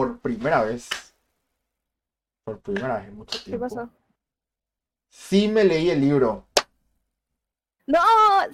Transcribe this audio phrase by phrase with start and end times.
[0.00, 0.88] por primera vez,
[2.42, 3.90] por primera vez en mucho ¿Qué tiempo, pasó?
[5.10, 6.46] sí me leí el libro.
[7.86, 7.98] No,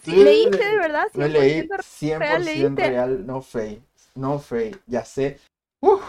[0.02, 2.90] sí, Sí, leíste le- de verdad, Me leí 100% 100% real, leíste.
[2.90, 3.82] real, no fake.
[4.16, 4.80] No fake.
[4.88, 5.38] Ya sé.
[5.78, 6.02] Uf,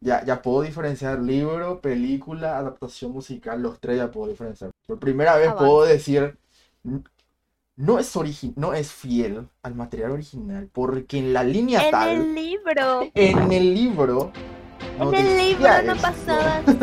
[0.00, 3.60] ya, ya puedo diferenciar libro, película, adaptación musical.
[3.60, 4.70] Los tres ya puedo diferenciar.
[4.86, 5.64] Por primera vez Avance.
[5.66, 6.38] puedo decir.
[6.84, 7.02] "N-
[7.78, 8.10] No es,
[8.56, 10.70] no es fiel al material original.
[10.72, 12.08] Porque en la línea En tal.
[12.08, 13.10] el libro.
[13.14, 14.32] En el libro.
[14.98, 16.02] No En el libro no esto.
[16.02, 16.78] pasaba así.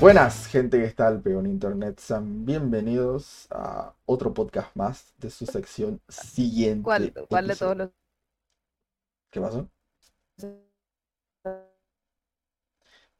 [0.00, 1.98] Buenas, gente que está al peón internet.
[1.98, 6.82] Sean bienvenidos a otro podcast más de su sección siguiente.
[6.82, 7.90] ¿Cuál, cuál de todos los
[9.30, 9.68] ¿Qué pasó?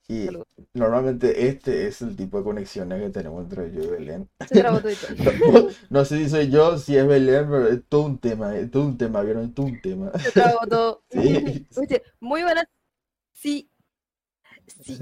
[0.08, 0.28] Y
[0.72, 4.28] normalmente este es el tipo de conexiones que tenemos entre yo y Belén.
[4.48, 5.06] Se todito.
[5.90, 8.84] No sé si soy yo, si es Belén, pero es todo un tema, es todo
[8.84, 9.46] un tema, ¿vieron?
[9.46, 10.12] Es todo un tema.
[10.18, 11.02] Se trabó todo.
[11.10, 11.66] Sí.
[11.76, 12.66] Oye, muy buenas.
[13.32, 13.68] Sí.
[14.66, 14.98] Sí.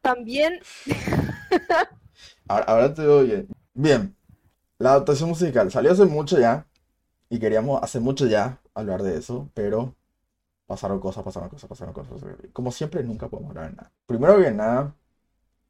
[0.00, 0.58] También.
[2.48, 3.48] Ahora, ahora te doy bien.
[3.74, 4.16] Bien,
[4.78, 6.66] la adaptación musical salió hace mucho ya
[7.28, 9.94] y queríamos hace mucho ya hablar de eso, pero
[10.68, 12.22] pasaron cosas, pasaron cosas, pasaron cosas.
[12.54, 13.92] Como siempre, nunca podemos hablar de nada.
[14.06, 14.94] Primero que nada,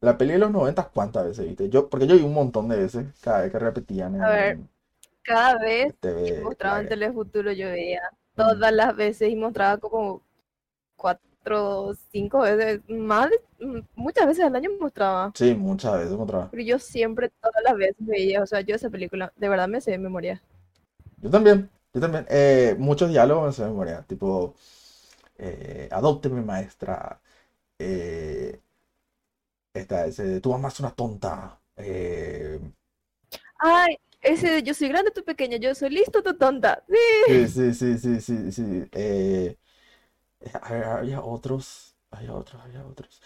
[0.03, 1.71] la peli de los 90, ¿cuántas veces viste?
[1.71, 4.59] Yo, porque yo vi un montón de veces, cada vez que repetían en, A ver,
[5.23, 6.25] Cada vez TV.
[6.25, 8.03] que mostraban la- Telefuturo yo veía
[8.37, 10.23] todas las veces y mostraba como
[10.97, 15.35] cuatro, cinco veces, más de- mm, muchas veces al año mostraba.
[15.35, 16.49] Sí, muchas veces otra.
[16.51, 19.81] Pero yo siempre, todas las veces veía, o sea, yo esa película, de verdad me
[19.81, 20.43] sé de memoria.
[21.21, 22.27] Yo también, yo también.
[22.29, 24.55] Eh, muchos diálogos me sé de memoria, tipo,
[25.39, 27.21] eh, adópteme maestra,
[27.79, 28.61] eh,
[29.73, 32.61] esta, de, tu mamá es una tonta, eh,
[33.59, 36.85] Ay, ese de yo soy grande, tú pequeña, yo soy listo, tú tonta.
[36.89, 36.97] Sí.
[37.49, 39.57] sí, sí, sí, sí, sí, eh,
[40.63, 43.21] había, otros, había otros, había otros.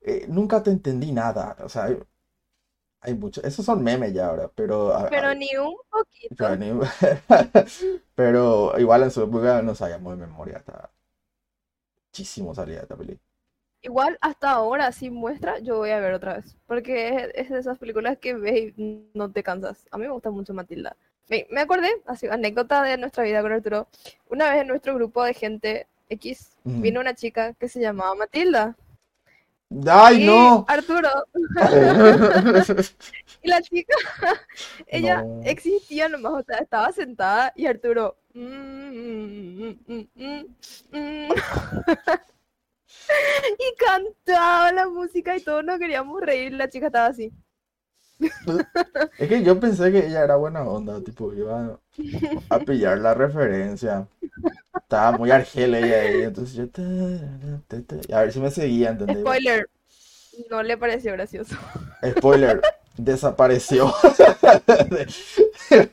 [0.00, 1.98] Eh, nunca te entendí nada, o sea, hay,
[3.00, 6.34] hay muchos, esos son memes ya ahora, pero, a- Pero a- ni un poquito.
[6.36, 6.72] pero, ni-
[8.14, 10.90] pero igual en su época no sabíamos de memoria, hasta
[12.18, 13.20] muchísimo salía esta película.
[13.82, 16.56] Igual hasta ahora, si muestra, yo voy a ver otra vez.
[16.66, 19.86] Porque es, de esas películas que ves y no te cansas.
[19.90, 20.96] A mí me gusta mucho Matilda.
[21.28, 23.88] Me, me acordé, así, anécdota de nuestra vida con Arturo.
[24.28, 28.76] Una vez en nuestro grupo de gente X, vino una chica que se llamaba Matilda.
[29.86, 30.64] ¡Ay, y no!
[30.66, 31.08] Arturo,
[33.42, 33.94] y la chica,
[34.86, 35.42] ella No.
[35.44, 38.16] existía nomás, o sea, estaba sentada y Arturo.
[38.38, 40.44] Mm, mm, mm, mm,
[40.92, 41.32] mm.
[43.58, 46.52] Y cantaba la música y todos nos queríamos reír.
[46.52, 47.32] La chica estaba así.
[49.18, 51.78] Es que yo pensé que ella era buena onda, tipo, iba
[52.50, 54.08] a pillar la referencia.
[54.74, 56.68] Estaba muy argel ella ahí, entonces yo...
[56.68, 56.82] ta,
[57.68, 59.20] ta, ta, a ver si me seguía, ¿entendés?
[59.20, 59.68] Spoiler,
[60.50, 61.56] no le pareció gracioso.
[62.16, 62.60] Spoiler,
[62.98, 63.86] desapareció.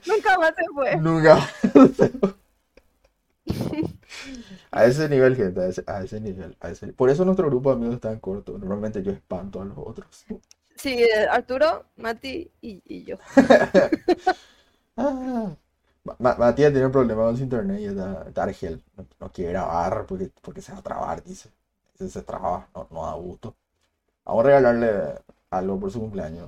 [0.07, 0.95] Nunca más se fue.
[0.97, 1.37] Nunca.
[4.71, 7.69] A ese nivel, gente, a ese, a ese nivel, a ese- Por eso nuestro grupo
[7.69, 8.57] de amigos es tan corto.
[8.57, 10.25] Normalmente yo espanto a los otros.
[10.75, 13.17] Sí, eh, Arturo, Mati y, y yo.
[14.97, 15.55] Ah.
[16.19, 18.83] Ma- Matías tiene un problema con su internet y está, está argel.
[18.95, 21.49] No, no quiere grabar porque, porque se va a trabar, dice.
[21.93, 23.55] Dice, se traba, no, no da gusto.
[24.25, 24.91] Vamos a regalarle
[25.49, 26.47] algo por su cumpleaños.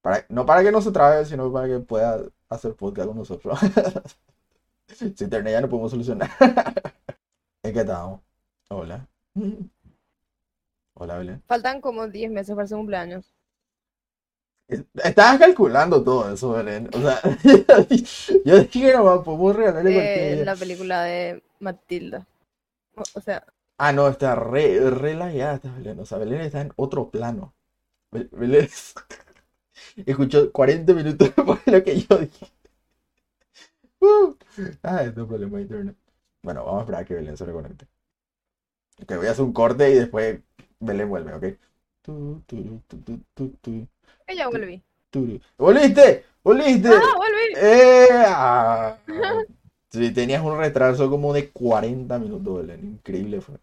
[0.00, 3.58] Para, no para que no se trabe, sino para que pueda hacer podcast con nosotros.
[4.96, 6.30] Su internet ya no podemos solucionar.
[7.62, 8.20] ¿En qué estamos?
[8.68, 9.06] Hola.
[10.94, 11.42] Hola, Belén.
[11.46, 13.32] Faltan como 10 meses para su cumpleaños.
[14.94, 16.88] Estabas calculando todo eso, Belén.
[16.94, 17.20] O sea,
[18.44, 22.26] yo dije que no podemos regalarle Eh, cualquier la película de Matilda.
[22.96, 23.44] O, o sea,
[23.78, 25.98] Ah, no, está re, re lagueada Belén.
[26.00, 27.54] O sea, Belén está en otro plano.
[28.12, 28.94] Es-
[30.06, 32.46] escuchó 40 minutos después de lo que yo dije.
[34.02, 34.34] Uh.
[34.82, 35.96] Ah, es un problema de internet.
[36.42, 37.86] Bueno, vamos a esperar a que Belén se reconecte.
[39.02, 40.40] Ok, voy a hacer un corte y después
[40.80, 41.44] Belén vuelve, ¿ok?
[42.02, 43.88] Tu, tu, tu, tu, tu, tu,
[44.26, 44.82] ella volví.
[45.58, 46.24] ¡Volviste!
[46.42, 46.88] ¡Volviste!
[46.88, 47.54] ¡Ah, volví!
[47.56, 48.08] ¡Eh!
[48.12, 48.96] Ah.
[49.90, 52.82] Sí, tenías un retraso como de 40 minutos, Belén.
[52.94, 53.56] Increíble fue.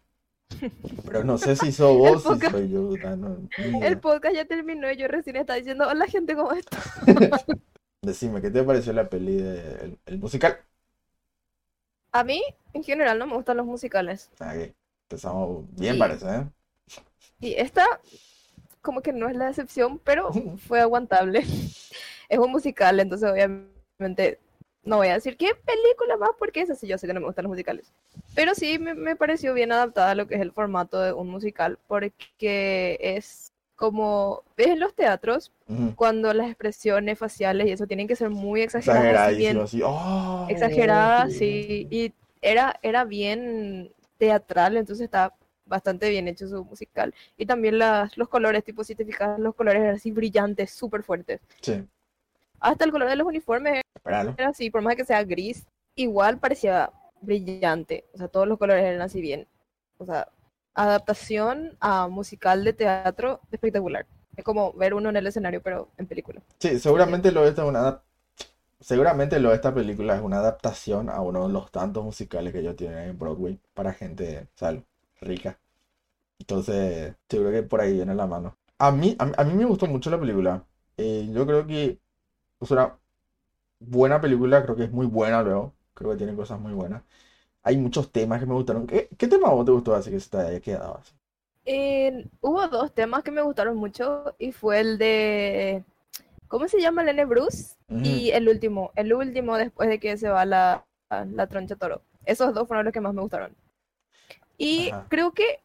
[1.06, 2.90] Pero no sé si sos vos, si podcast- soy yo.
[3.04, 3.36] ah, no.
[3.82, 6.78] El podcast ya terminó y yo recién estaba diciendo, hola gente, ¿cómo está?
[8.02, 10.58] Decime, ¿qué te pareció la peli de, el, el musical?
[12.12, 12.42] A mí,
[12.72, 14.30] en general, no me gustan los musicales.
[14.40, 14.54] Ah.
[15.08, 15.98] Empezamos bien, Sí.
[15.98, 16.46] parece, ¿eh?
[17.40, 17.84] Y esta,
[18.82, 20.30] como que no es la excepción, pero
[20.68, 21.40] fue aguantable.
[22.28, 24.38] es un musical, entonces obviamente
[24.82, 27.26] no voy a decir qué película más porque es así, yo sé que no me
[27.26, 27.92] gustan los musicales.
[28.34, 31.28] Pero sí me, me pareció bien adaptada a lo que es el formato de un
[31.28, 35.52] musical, porque es como ves en los teatros,
[35.96, 39.80] cuando las expresiones faciales y eso tienen que ser muy exageradas, bien así.
[39.82, 40.46] ¡Oh!
[40.50, 42.12] exageradas, sí, y
[42.42, 45.34] era, era bien teatral, entonces está
[45.64, 47.14] bastante bien hecho su musical.
[47.38, 51.02] Y también las, los colores, tipo, si te fijas, los colores eran así brillantes, súper
[51.02, 51.40] fuertes.
[51.62, 51.82] Sí,
[52.60, 56.92] Hasta el color de los uniformes era así, por más que sea gris, igual parecía
[57.20, 58.04] brillante.
[58.14, 59.46] O sea, todos los colores eran así bien.
[59.98, 60.28] O sea,
[60.74, 64.06] adaptación a musical de teatro espectacular.
[64.36, 66.40] Es como ver uno en el escenario, pero en película.
[66.58, 68.02] Sí, seguramente lo de esta es una
[68.80, 72.60] seguramente lo de esta película es una adaptación a uno de los tantos musicales que
[72.60, 74.82] ellos tienen en Broadway para gente, ¿sabes?
[75.20, 75.58] rica.
[76.38, 78.56] Entonces, yo creo que por ahí viene la mano.
[78.78, 80.64] A mí, a, mí a mí me gustó mucho la película.
[80.96, 81.98] Eh, yo creo que
[82.60, 82.98] es una
[83.80, 85.74] buena película, creo que es muy buena luego.
[85.94, 87.04] Creo que tiene cosas muy buenas.
[87.62, 88.86] Hay muchos temas que me gustaron.
[88.88, 91.14] ¿Qué, qué tema vos te gustó así que se te haya quedado así?
[91.64, 95.84] Eh, hubo dos temas que me gustaron mucho y fue el de,
[96.48, 97.04] ¿cómo se llama?
[97.04, 101.76] Lene Bruce y el último, el último después de que se va la, la troncha
[101.76, 102.02] toro.
[102.26, 103.56] Esos dos fueron los que más me gustaron.
[104.58, 105.08] Y Ajá.
[105.08, 105.60] creo que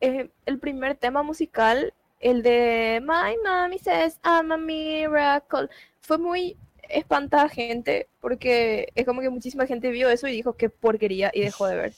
[0.00, 5.68] eh, el primer tema musical, el de My Mommy Says I'm a Miracle,
[6.08, 6.56] fue muy
[6.88, 11.42] espanta gente porque es como que muchísima gente vio eso y dijo qué porquería y
[11.42, 11.96] dejó de ver.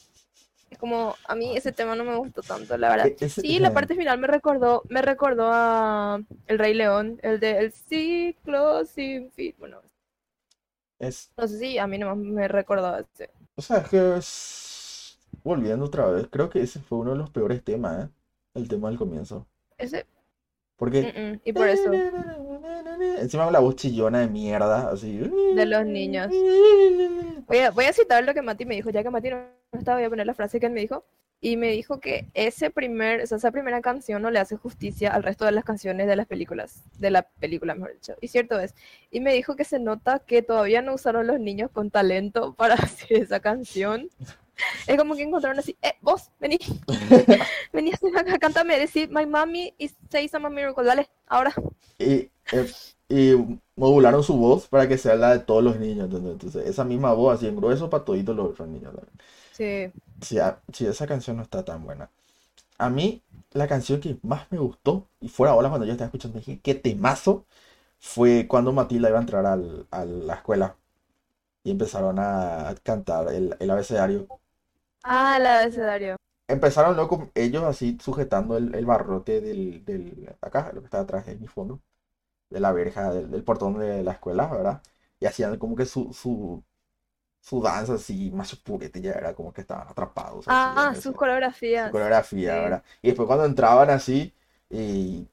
[0.71, 3.11] Es como, a mí ese tema no me gustó tanto, la verdad.
[3.21, 7.59] E- Sí, la parte final me recordó, me recordó a El Rey León, el de
[7.59, 9.55] El ciclo sin fin.
[9.59, 9.81] Bueno,
[10.99, 13.29] es, no sé si a mí nomás me recordó a ese.
[13.55, 17.29] O sea, es que es- volviendo otra vez, creo que ese fue uno de los
[17.29, 18.09] peores temas, ¿eh?
[18.55, 19.47] El tema del comienzo.
[19.77, 20.05] Ese,
[20.77, 21.91] Porque mm, mm, y por eso,
[23.21, 25.17] encima con la voz chillona de mierda, así.
[25.55, 26.27] de los niños.
[27.47, 29.79] Voy a, voy a citar lo que Mati me dijo, ya que Mati no no
[29.79, 31.05] estaba, voy a poner la frase que él me dijo.
[31.43, 35.11] Y me dijo que ese primer, o sea, esa primera canción no le hace justicia
[35.11, 38.13] al resto de las canciones de las películas, de la película, mejor dicho.
[38.21, 38.75] Y cierto es.
[39.09, 42.75] Y me dijo que se nota que todavía no usaron los niños con talento para
[42.75, 44.09] hacer esa canción.
[44.85, 46.59] Es como que encontraron así, eh, vos, vení,
[47.73, 51.51] vení, acá, cántame, decir, my mommy is say some miracle, dale, ahora.
[51.97, 52.71] Y, eh,
[53.11, 56.05] y modularon su voz para que sea la de todos los niños.
[56.07, 56.33] ¿entendés?
[56.33, 58.93] Entonces, esa misma voz así en grueso para toditos los otros niños.
[58.95, 59.13] también.
[59.51, 62.11] Sí, Sí, a- sí, esa canción no está tan buena.
[62.79, 63.23] A mí,
[63.53, 66.75] la canción que más me gustó, y fuera ahora cuando yo estaba escuchando, dije, qué
[66.75, 67.45] temazo,
[67.99, 70.77] fue cuando Matilda iba a entrar al- a la escuela
[71.63, 74.29] y empezaron a cantar el, el abecedario.
[75.03, 76.15] Ah, el abecedario.
[76.47, 81.25] Empezaron luego ellos así sujetando el, el barrote del, del, acá, lo que está atrás
[81.25, 81.81] de mi fondo,
[82.51, 84.83] de la verja, del, del portón de la escuela, ¿verdad?
[85.19, 86.63] Y hacían como que su, su,
[87.41, 90.45] su danza así, más purete, ya era como que estaban atrapados.
[90.47, 91.87] Ah, sus coreografías.
[91.87, 92.61] su coreografía, Sí.
[92.61, 92.83] ¿verdad?
[93.01, 94.33] Y después cuando entraban así,
[94.69, 95.27] y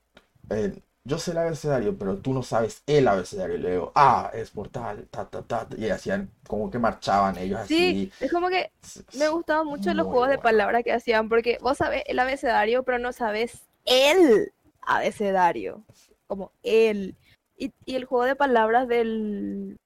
[0.51, 3.57] eh, yo sé el abecedario, pero tú no sabes el abecedario.
[3.57, 6.79] Y le digo, ah, es por tal, ta, ta, ta, ta", y hacían como que
[6.79, 8.13] marchaban ellos Sí, así.
[8.21, 8.71] es como que
[9.13, 12.99] me gustaban mucho los juegos de palabras que hacían, porque vos sabés el abecedario, pero
[12.99, 15.85] no sabes el abecedario,
[16.29, 17.17] como él.
[17.57, 19.77] Y, y el juego de palabras del,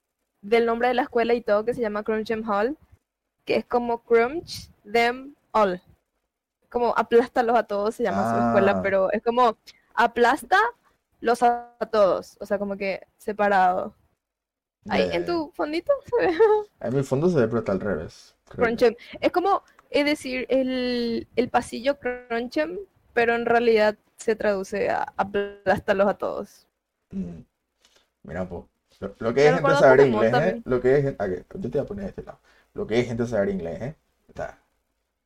[0.42, 2.76] del nombre de la escuela y todo, que se llama Crunch Them All,
[3.46, 5.81] que es como Crunch Them All.
[6.70, 8.46] Como aplástalos a todos, se llama su Ah.
[8.48, 9.56] escuela, pero es como
[9.94, 10.58] aplasta
[11.20, 13.94] los a, a todos, o sea, como que separado.
[14.88, 16.32] Ahí en Eh, tu fondito se ve.
[16.81, 18.36] En mi fondo se ve, pero está al revés.
[18.48, 18.94] Cronchem.
[19.20, 22.78] Es como, es decir, el, el pasillo Cronchem,
[23.12, 26.67] pero en realidad se traduce a aplástalos a todos.
[27.10, 27.43] Mm.
[28.24, 28.69] Mira, po.
[29.00, 30.62] Lo, lo que es gente saber inglés, ¿eh?
[30.64, 31.05] Lo que es...
[31.17, 32.41] que- Yo te voy a poner de este lado.
[32.74, 33.96] Lo que es gente saber inglés, ¿eh?
[34.29, 34.58] Está.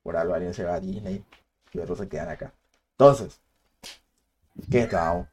[0.02, 1.24] Por algo alguien se va a Disney
[1.72, 2.52] y otros se quedan acá.
[2.92, 3.40] Entonces,
[4.70, 5.28] ¿qué estábamos?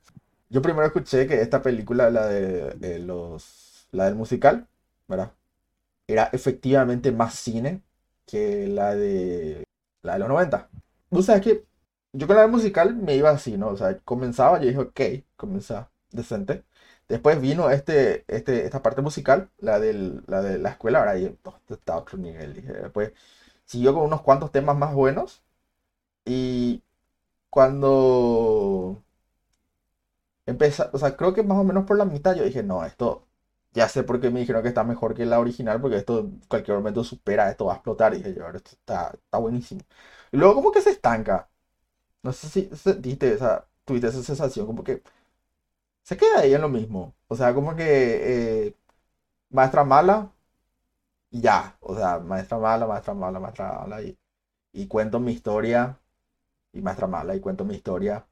[0.50, 3.88] Yo primero escuché que esta película, la de, de los...
[3.92, 4.68] La del musical,
[5.08, 5.32] ¿verdad?
[6.08, 7.82] Era efectivamente más cine
[8.28, 9.66] que la de...
[10.04, 10.70] La de los 90.
[11.12, 11.66] O sea, que
[12.14, 13.70] yo con la musical me iba así, ¿no?
[13.70, 15.02] O sea, comenzaba, yo dije, ok,
[15.36, 16.64] comenzaba decente.
[17.10, 21.38] Después vino este, este, esta parte musical, la, del, la de la escuela, ahora y
[21.46, 22.54] oh, está otro nivel.
[22.56, 22.74] Dije.
[22.74, 23.14] Después
[23.66, 25.44] siguió con unos cuantos temas más buenos.
[26.26, 26.84] Y
[27.50, 29.04] cuando
[30.46, 33.28] empezó, o sea, creo que más o menos por la mitad yo dije, no, esto
[33.74, 36.40] ya sé por qué me dijeron que está mejor que la original, porque esto en
[36.48, 38.14] cualquier momento supera, esto va a explotar.
[38.16, 39.82] Dije yo, esto está, está buenísimo.
[40.32, 41.50] Y luego como que se estanca.
[42.24, 45.04] No sé si sentiste esa, tuviste esa sensación, como que
[46.04, 47.14] se queda ahí en lo mismo.
[47.28, 48.76] O sea, como que eh,
[49.52, 50.32] maestra mala,
[51.32, 51.78] y ya.
[51.82, 54.18] O sea, maestra mala, maestra mala, maestra mala, y,
[54.74, 55.98] y cuento mi historia,
[56.74, 58.26] y maestra mala, y cuento mi historia.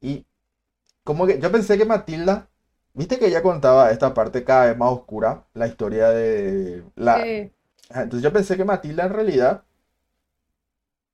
[0.00, 0.26] Y
[1.04, 2.48] como que yo pensé que Matilda,
[2.94, 7.22] viste que ella contaba esta parte cada vez más oscura, la historia de la...
[7.22, 7.52] Sí.
[7.90, 9.64] Entonces yo pensé que Matilda en realidad,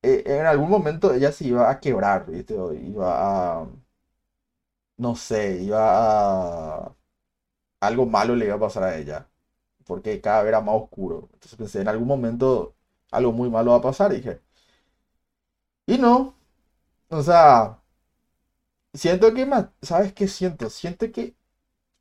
[0.03, 3.67] eh, en algún momento ella se iba a quebrar, iba a,
[4.97, 5.79] no sé, iba
[6.85, 6.95] a...
[7.81, 9.29] Algo malo le iba a pasar a ella,
[9.85, 11.29] porque cada vez era más oscuro.
[11.33, 12.75] Entonces pensé, en algún momento
[13.11, 14.41] algo muy malo va a pasar, dije.
[15.85, 16.33] Y no,
[17.09, 17.79] o sea,
[18.93, 19.47] siento que,
[19.81, 20.69] ¿sabes qué siento?
[20.69, 21.35] Siento que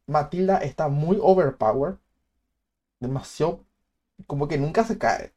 [0.06, 1.96] Matilda está muy overpowered,
[3.00, 3.64] demasiado,
[4.28, 5.34] como que nunca se cae.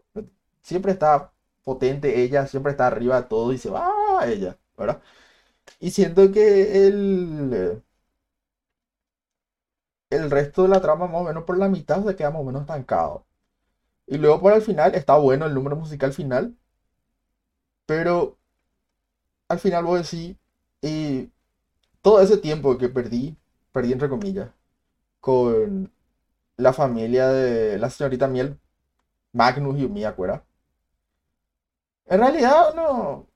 [0.64, 1.33] Siempre está
[1.64, 3.92] potente ella, siempre está arriba de todo y se va
[4.26, 5.02] ella, ¿verdad?
[5.80, 7.84] Y siento que el,
[10.10, 12.46] el resto de la trama, más o menos por la mitad, se queda más o
[12.46, 13.26] menos estancado.
[14.08, 16.58] Y luego por el final, está bueno el número musical final,
[17.86, 18.38] pero
[19.48, 20.36] al final vos decís,
[20.82, 21.30] y
[22.02, 23.38] todo ese tiempo que perdí,
[23.72, 24.52] perdí entre comillas,
[25.22, 25.92] con
[26.58, 28.60] la familia de la señorita Miel,
[29.34, 30.44] Magnus y Umi, ¿acuerdas?
[32.06, 33.28] En realidad no,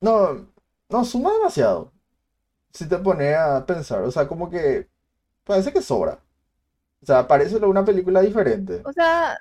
[0.00, 0.48] no,
[0.88, 1.92] no suma demasiado.
[2.72, 4.88] Si te pones a pensar, o sea, como que
[5.44, 6.20] parece que sobra.
[7.02, 8.84] O sea, parece una película diferente.
[8.84, 9.38] O sea,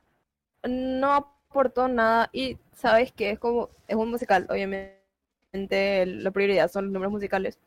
[0.67, 4.97] no aportó nada y sabes que es como, es un musical, obviamente
[6.05, 7.59] la prioridad son los números musicales.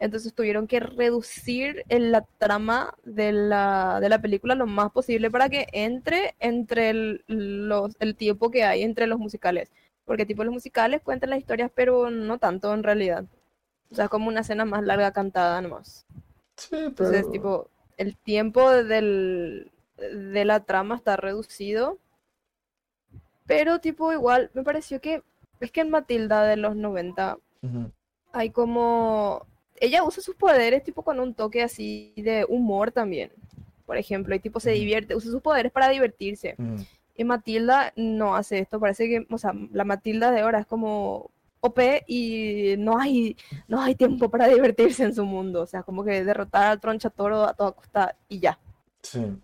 [0.00, 5.30] Entonces tuvieron que reducir el- la trama de la, de la película lo más posible
[5.30, 9.70] para que entre entre el, los, el tiempo que hay entre los musicales.
[10.08, 13.26] Porque tipo los musicales cuentan las historias, pero no tanto en realidad.
[13.92, 16.06] O sea, es como una escena más larga cantada nomás.
[16.56, 17.32] Sí, Entonces, pero...
[17.32, 21.98] tipo, el tiempo del, de la trama está reducido,
[23.46, 25.22] pero tipo igual, me pareció que,
[25.60, 27.92] es que en Matilda de los 90 Ujú,
[28.32, 29.46] hay como,
[29.80, 33.32] ella usa sus poderes tipo con un toque así de humor también,
[33.86, 36.58] por ejemplo, y tipo se divierte, usa sus poderes para divertirse.
[36.58, 36.86] ujú.
[37.18, 41.32] Y Matilda no hace esto, parece que, o sea, la Matilda de ahora es como
[41.58, 46.04] OP y no hay, no hay tiempo para divertirse en su mundo, o sea, como
[46.04, 48.56] que derrotar al tronchatoro a toda costa y ya.
[49.02, 49.36] Sí,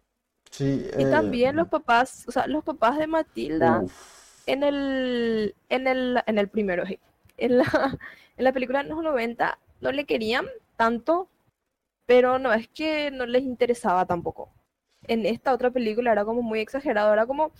[0.52, 0.86] sí.
[0.96, 5.88] Y eh, también los papás, o sea, los papás de Matilda uf, en el, en
[5.88, 6.84] el, en el primero,
[7.36, 7.64] en la,
[8.36, 11.28] en la película de los 90 no le querían tanto,
[12.06, 14.52] pero no es que no les interesaba tampoco.
[15.08, 17.52] En esta otra película era como muy exagerado, era como,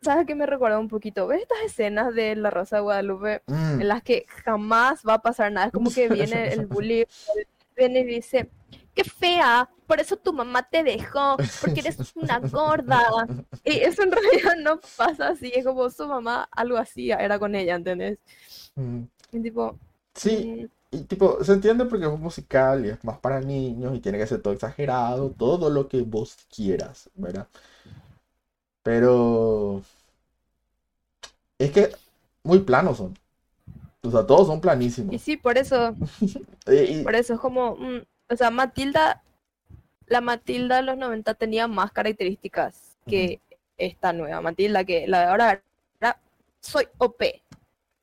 [0.00, 1.26] ¿sabes qué me recuerda un poquito?
[1.26, 5.22] ¿Ves estas escenas de La Rosa de Guadalupe mm, en las que jamás va a
[5.22, 5.66] pasar nada?
[5.68, 7.06] Es como que viene el bully,
[7.76, 8.50] viene y dice,
[8.94, 13.02] qué fea, por eso tu mamá te dejó, porque eres una gorda.
[13.64, 17.54] Y eso en realidad no pasa así, es como su mamá algo así era con
[17.54, 18.18] ella, ¿entendés?
[18.76, 19.02] mm.
[19.32, 19.76] Y tipo,
[20.14, 23.96] Sí, mm, y tipo, se entiende porque es un musical y es más para niños
[23.96, 27.48] y tiene que ser todo exagerado, todo lo que vos quieras, ¿verdad?
[28.82, 29.82] Pero
[31.58, 31.90] es que
[32.42, 33.14] muy planos son.
[34.02, 35.18] O sea, todos son y planísimos.
[35.18, 35.96] sí, por eso,
[36.66, 39.22] Y, y- por eso es como, mm, o sea, Matilda,
[40.06, 43.40] la Matilda de los 90 tenía más características que
[43.78, 45.62] esta nueva Matilda, que la de ahora
[46.00, 46.20] era,
[46.60, 47.42] soy OP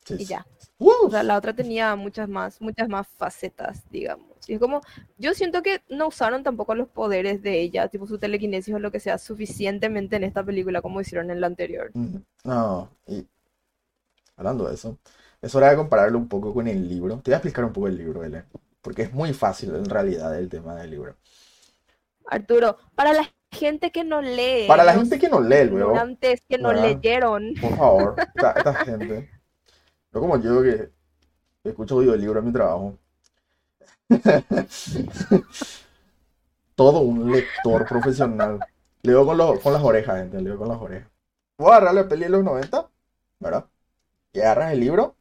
[0.06, 0.46] sí, y ya.
[0.84, 4.28] O sea, la otra tenía muchas más, muchas más facetas, digamos.
[4.48, 4.82] Y es como,
[5.18, 8.92] yo siento que no usaron tampoco los poderes de ella, tipo su telequinesis o lo
[8.92, 11.92] que sea, suficientemente en esta película como hicieron en la anterior.
[11.94, 13.28] Mm, No, y
[14.36, 14.98] hablando de eso,
[15.42, 17.20] es hora de compararlo un poco con el libro.
[17.22, 18.46] Te voy a explicar un poco el libro, Belén,
[18.82, 21.16] porque es muy fácil en realidad el tema del libro.
[22.26, 26.42] Arturo, para la gente que no lee, Para la gente que no lee luego, ignorantes
[26.48, 26.84] que no ¿verdad?
[26.90, 29.30] leyeron, por favor, esta, esta gente,
[30.12, 30.92] no como yo que
[31.64, 32.98] escucho audiolibro en mi trabajo,
[36.76, 38.60] todo un lector profesional.
[39.04, 41.10] Leo con, con las orejas, gente, leo con las orejas.
[41.58, 42.90] Voy a agarrar la peli de los 90,
[43.40, 43.66] ¿verdad?
[44.34, 45.16] Y agarras el libro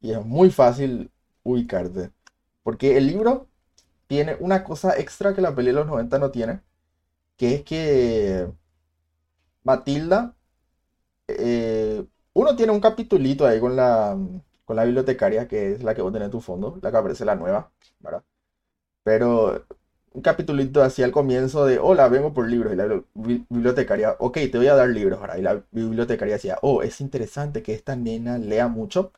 [0.00, 1.10] y es muy fácil
[1.42, 2.10] ubicarte.
[2.62, 3.48] Porque el libro
[4.06, 6.60] tiene una cosa extra que la peli de los 90 no tiene,
[7.36, 8.48] que es que
[9.62, 10.34] Matilda,
[11.28, 12.04] eh,
[12.40, 14.16] uno tiene un capitulito ahí con la,
[14.64, 17.24] con la bibliotecaria, que es la que vos tenés en tu fondo, la que aparece
[17.24, 18.22] la nueva, ¿verdad?
[19.04, 19.66] Pero
[20.12, 22.72] un capitulito así al comienzo de, hola, vengo por libros.
[22.72, 25.38] Y la bibli- bi- bibliotecaria, ok, te voy a dar libros ahora.
[25.38, 29.12] Y la bibliotecaria decía, oh, es interesante que esta nena lea mucho.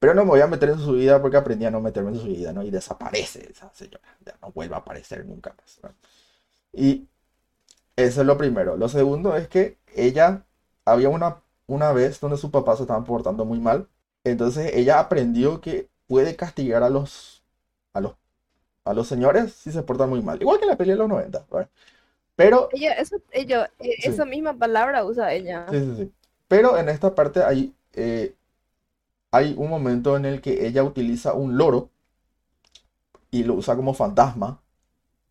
[0.00, 2.18] Pero no me voy a meter en su vida porque aprendí a no meterme en
[2.20, 2.62] su vida, ¿no?
[2.64, 4.02] Y desaparece esa señora.
[4.26, 5.80] Ya no vuelve a aparecer nunca más.
[6.72, 7.08] Y
[7.96, 8.76] eso es lo primero.
[8.78, 10.46] Lo segundo es que ella,
[10.86, 13.88] había una, una vez donde sus papás se estaban portando muy mal.
[14.24, 17.44] Entonces ella aprendió que puede castigar a los,
[17.94, 18.16] a los,
[18.84, 20.40] a los señores si se portan muy mal.
[20.40, 21.46] Igual que en la peli de los 90.
[21.50, 21.70] ¿verdad?
[22.36, 24.10] Pero Ella, eso, ella, Sí.
[24.10, 25.66] esa misma palabra usa ella.
[25.70, 26.12] Sí, sí, sí.
[26.48, 28.34] Pero en esta parte hay, eh,
[29.32, 31.90] hay un momento en el que ella utiliza un loro
[33.30, 34.62] y lo usa como fantasma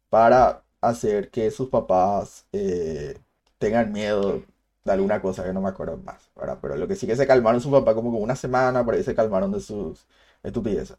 [0.10, 3.20] para hacer que sus papás eh,
[3.60, 4.44] tengan miedo
[4.84, 6.60] de alguna cosa que no me acuerdo más, ¿verdad?
[6.62, 9.04] Pero lo que sí que se calmaron sus papás como con una semana, por ahí
[9.04, 10.06] se calmaron de sus
[10.44, 10.98] estupideces.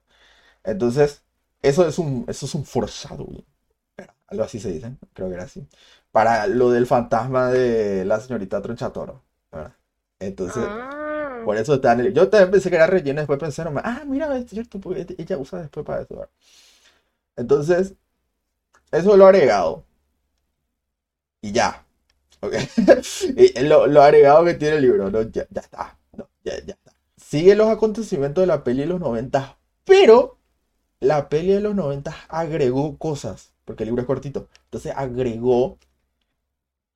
[0.64, 1.22] Entonces,
[1.62, 3.44] eso es un, eso es un foreshadowing,
[3.96, 4.14] ¿verdad?
[4.28, 5.66] Algo así se dice, creo que era así.
[6.12, 9.22] Para lo del fantasma de la señorita Tronchatoro,
[9.52, 9.74] ¿verdad?
[10.20, 12.14] Entonces, Ah, por eso está en el...
[12.14, 15.60] Yo también pensé que era relleno, después pensé, ah, mira, es cierto, porque ella usa
[15.60, 16.30] después para eso, ¿verdad?
[17.36, 17.94] Entonces,
[18.92, 19.84] eso lo he agregado.
[21.42, 21.83] Y ya.
[23.62, 25.10] lo, agregado que tiene el libro.
[25.30, 25.98] Ya, ya está.
[26.44, 26.92] ya, ya está.
[27.16, 30.38] Sigue los acontecimientos de la peli de los 90, pero
[31.00, 34.48] la peli de los 90 agregó cosas, porque el libro es cortito.
[34.64, 35.78] Entonces agregó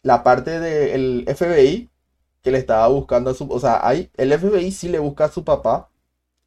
[0.03, 1.91] la parte del FBI
[2.43, 3.51] que le estaba buscando a su...
[3.51, 5.91] O sea, hay, el FBI sí le busca a su papá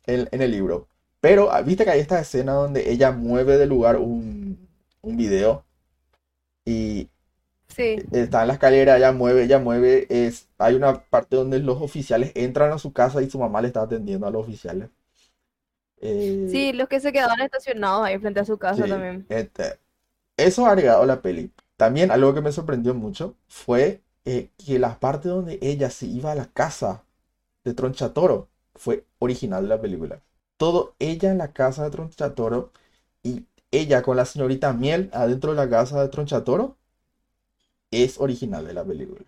[0.06, 0.88] en, en el libro.
[1.20, 4.68] Pero ah, viste que hay esta escena donde ella mueve de lugar un,
[5.02, 5.66] un video
[6.66, 7.10] y
[7.76, 8.08] sí.
[8.12, 10.08] está en la escalera, ella mueve, ella mueve.
[10.10, 13.68] Es, hay una parte donde los oficiales entran a su casa y su mamá le
[13.68, 14.90] está atendiendo a los oficiales.
[16.02, 19.28] Eh, Sí, los que se quedaban estacionados ahí frente a su casa Sí, también.
[19.30, 19.80] este,
[20.38, 21.52] eso agregado a la peli.
[21.78, 26.32] También algo que me sorprendió mucho fue eh, que la parte donde ella se iba
[26.32, 27.04] a la casa
[27.66, 30.22] de Tronchatoro fue original de la película.
[30.58, 32.72] Todo ella en la casa de Tronchatoro
[33.24, 36.78] y ella con la señorita Miel adentro de la casa de Tronchatoro
[37.92, 39.22] es original de la película.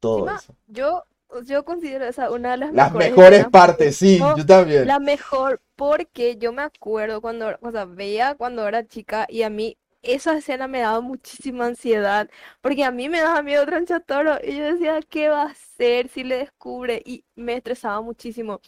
[0.00, 0.54] Todo Encima, eso.
[0.68, 1.04] Yo,
[1.44, 4.86] yo considero esa una de las Las mejores partes, sí, No, yo también.
[4.86, 9.50] La mejor, porque yo me acuerdo cuando, o sea, veía cuando era chica y a
[9.50, 12.28] mí esa escena me daba muchísima ansiedad,
[12.60, 16.24] porque a mí me daba miedo Tronchatoro y yo decía, ¿qué va a hacer si
[16.24, 17.00] le descubre?
[17.04, 18.60] Y me estresaba muchísimo.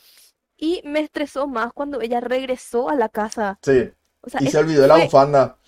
[0.56, 3.58] Y me estresó más cuando ella regresó a la casa.
[3.62, 3.90] Sí.
[4.20, 5.58] O sea, Y se olvidó la fue bufanda.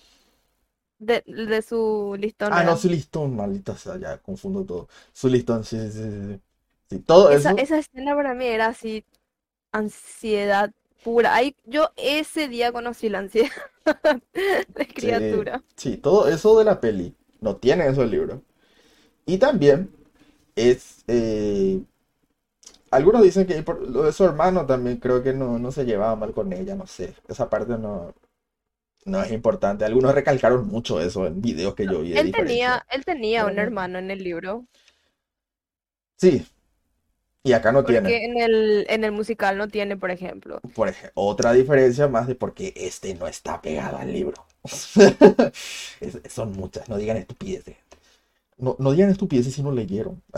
[0.99, 4.87] De, de su listón, Ah, no, su listón, maldita sea, ya confundo todo.
[5.13, 6.41] Su listón, sí, sí, sí, sí.
[6.89, 9.05] Sí, todo Esa, eso, esa escena para mí era así,
[9.71, 10.71] ansiedad
[11.03, 11.35] pura.
[11.35, 13.51] Ahí, yo ese día conocí la ansiedad
[14.75, 15.63] de sí, criatura.
[15.75, 18.43] sí, todo eso de la peli no tiene eso el libro.
[19.25, 19.91] Y también
[20.55, 21.83] es, eh,
[22.91, 26.15] algunos dicen que por lo de su hermano también creo que no, no se llevaba
[26.15, 28.13] mal con ella, no sé, esa parte no,
[29.07, 29.85] no es importante.
[29.85, 33.55] Algunos recalcaron mucho eso en videos que yo vi Él tenía, él tenía Pero un
[33.57, 33.61] no.
[33.63, 34.65] hermano en el libro,
[36.17, 36.45] Sí,
[37.43, 38.25] y acá no tiene.
[38.25, 40.59] en el, en el musical no tiene, por ejemplo.
[40.75, 44.45] Por ejemplo, otra diferencia más de por qué este no está pegado al libro.
[46.01, 47.75] Es- son muchas, no digan estupideces.
[48.57, 50.21] No, no digan estupideces si no leyeron.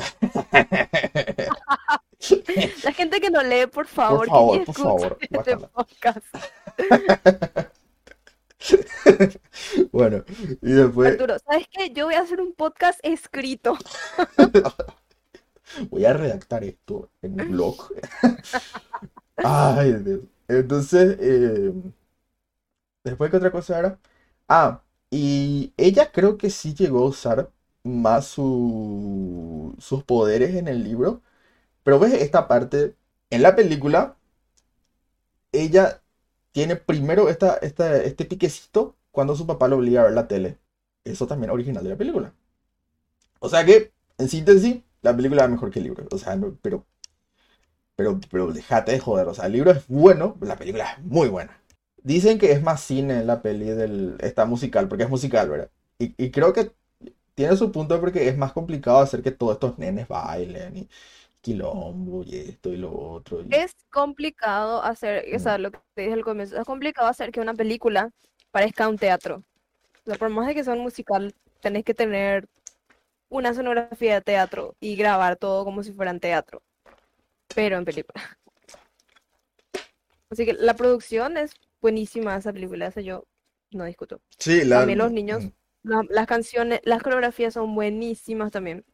[2.84, 6.26] La gente que no lee, por favor, que favor, por favor, este podcast.
[9.92, 10.24] Bueno,
[10.62, 11.92] y después Arturo, ¿sabes qué?
[11.94, 13.78] Yo voy a hacer un podcast escrito.
[15.90, 17.92] voy a redactar esto en un blog.
[19.44, 20.22] Ay, Dios.
[20.48, 21.72] Entonces, eh,
[23.04, 24.00] después, ¿qué otra cosa era?
[24.48, 27.52] Ah, y ella creo que sí llegó a usar
[27.84, 31.22] más su- sus poderes en el libro.
[31.84, 32.96] Pero ves esta parte,
[33.32, 34.18] en la película,
[35.52, 36.02] ella
[36.52, 40.58] tiene primero esta, esta, este piquecito cuando su papá lo obliga a ver la tele.
[41.04, 42.34] Eso también original de la película.
[43.40, 46.06] O sea que, en síntesis, la película es mejor que el libro.
[46.12, 46.86] O sea, pero,
[47.96, 49.28] pero, pero déjate de joder.
[49.28, 51.62] O sea, el libro es bueno, la película es muy buena.
[52.04, 55.70] Dicen que es más cine la peli del, esta musical, porque es musical, ¿verdad?
[56.00, 56.72] Y, y creo que
[57.36, 60.90] tiene su punto porque es más complicado hacer que todos estos nenes bailen y
[61.42, 63.42] quilombo y esto y lo otro.
[63.42, 67.32] y- Es complicado hacer, o sea, lo que te dije al comienzo, es complicado hacer
[67.32, 68.12] que una película
[68.52, 69.44] parezca un teatro.
[70.06, 72.48] O sea, por más de que sea un musical, tenés que tener
[73.30, 76.64] una sonografía de teatro y grabar todo como si fuera en teatro,
[77.56, 78.22] pero en película.
[80.30, 83.26] Así que la producción es buenísima esa película, eso yo
[83.72, 84.22] no discuto.
[84.38, 84.78] Sí, la...
[84.80, 85.44] También los niños,
[85.84, 88.86] la- las canciones, las coreografías son buenísimas también.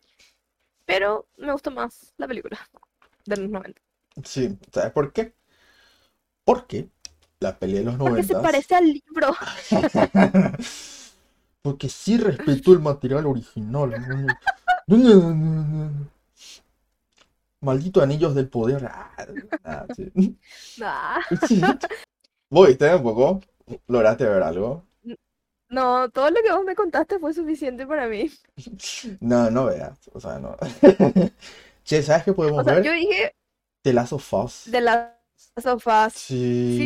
[0.86, 2.60] Pero me gustó más la película
[3.26, 3.82] de los 90.
[4.24, 5.34] Sí, ¿sabes por qué?
[6.44, 6.90] Porque
[7.40, 9.36] la peli de los Porque se 90 parece al libro.
[11.62, 13.92] Porque sí respetó el material original.
[17.60, 18.86] Maldito anillos del poder.
[18.86, 19.12] Ah,
[19.64, 20.38] ah, sí.
[20.78, 21.20] Nah.
[22.52, 23.42] ¿Vos viste un poco?
[23.88, 24.86] ¿Lograste ver algo?
[25.70, 28.30] No, todo lo que vos me contaste fue suficiente para mí.
[29.20, 30.00] No, no veas.
[30.14, 30.56] O sea, no.
[31.84, 32.84] Che, ¿sabes qué podemos O sea, ver?
[32.84, 33.36] yo dije
[33.84, 34.64] The Last of Us.
[34.72, 35.10] de las
[35.62, 36.14] sofás.
[36.14, 36.78] Sí.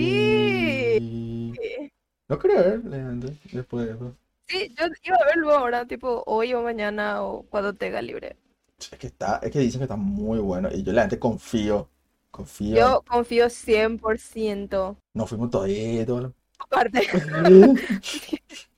[0.99, 1.91] Sí.
[2.27, 4.15] No creo ver, Leandro, después de eso.
[4.47, 8.35] Sí, yo iba a verlo ahora, tipo hoy o mañana o cuando tenga libre.
[8.79, 10.69] Es que está, es que dicen que está muy bueno.
[10.71, 11.89] Y yo la gente confío.
[12.31, 12.75] Confío.
[12.75, 14.97] Yo confío 100%.
[15.13, 16.31] Nos fuimos toditos.
[16.59, 17.07] Aparte,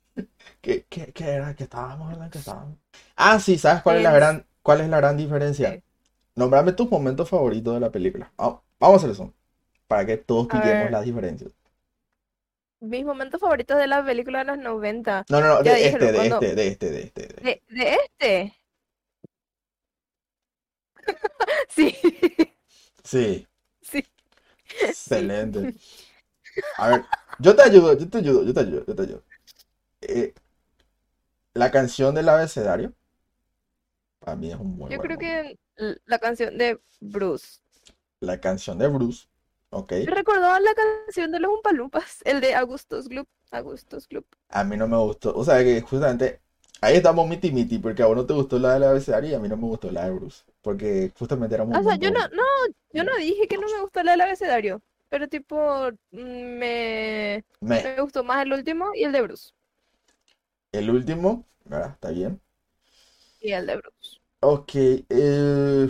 [0.62, 1.56] ¿Qué, qué, qué era?
[1.56, 2.32] ¿Qué estábamos hablando?
[2.32, 2.78] ¿Qué estábamos?
[3.16, 5.82] Ah, sí, ¿sabes cuál es la Es- gran, cuál es la gran diferencia?
[6.36, 8.32] Nombrame tus momentos favoritos de la película.
[8.38, 9.34] Vamos, vamos a hacer eso.
[9.88, 10.92] Para que todos ver.
[10.92, 11.52] las diferencias.
[12.82, 15.26] mis momentos favoritos de la película de los 90.
[15.30, 17.22] No, no, no, de este, de cuando- este, de este, de este.
[17.28, 18.54] de- De, de este.
[21.70, 21.96] Sí,
[23.04, 23.48] Sí,
[23.82, 24.04] sí.
[24.82, 25.72] excelente.
[26.78, 27.06] A ver,
[27.40, 29.24] yo te ayudo, yo te ayudo, yo te ayudo, yo te ayudo.
[30.02, 30.34] Eh,
[31.62, 32.94] la canción del abecedario,
[34.20, 35.48] para mí es un muy Yo buen creo momento.
[35.48, 35.58] que
[36.06, 37.60] la canción de Bruce.
[38.22, 39.28] La canción de Bruce,
[39.70, 39.94] ok.
[40.04, 43.28] Me recordó a la canción de los Umpalumpas, el de Augustus Gloop.
[43.52, 44.26] Augustus Gloop.
[44.50, 45.34] A mí no me gustó.
[45.36, 46.42] O sea que justamente
[46.82, 49.40] ahí estamos miti miti, porque a vos no te gustó la del abecedario y a
[49.40, 50.44] mí no me gustó la de Bruce.
[50.62, 52.44] Porque justamente era un O sea, yo no, no,
[52.94, 56.18] yo no dije que no me gustó la del abecedario, pero tipo mm,
[56.60, 59.52] me, Me, me gustó más el último y el de Bruce.
[60.74, 61.92] El último, ¿verdad?
[61.94, 62.42] Está bien.
[63.42, 64.22] Y el de Bruce.
[64.42, 64.72] Ok.
[65.10, 65.88] eh,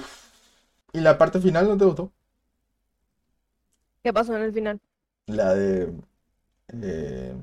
[0.94, 2.14] ¿Y la parte final no te gustó?
[4.04, 4.80] ¿Qué pasó en el final?
[5.28, 5.92] La de
[6.70, 7.36] eh,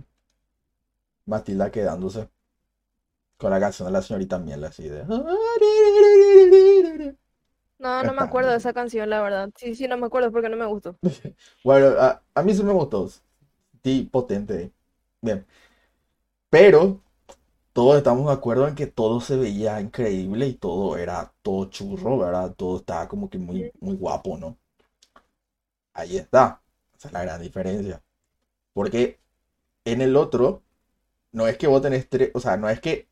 [1.26, 2.28] Matilda quedándose
[3.36, 5.04] con la canción de la señorita Miel, así de.
[7.78, 9.50] No, no me acuerdo de esa canción, la verdad.
[9.56, 10.96] Sí, sí, no me acuerdo porque no me gustó.
[11.64, 13.08] Bueno, a, a mí sí me gustó.
[13.84, 14.72] Sí, potente.
[15.22, 15.46] Bien.
[16.50, 17.00] Pero
[17.78, 22.18] todos estamos de acuerdo en que todo se veía increíble y todo era todo churro,
[22.18, 22.52] ¿verdad?
[22.56, 24.58] Todo estaba como que muy, muy guapo, ¿no?
[25.92, 26.60] Ahí está.
[26.96, 28.02] Esa es la gran diferencia.
[28.74, 29.20] Porque
[29.84, 30.62] en el otro,
[31.32, 33.08] no es que vos tenés tres, o sea, no es que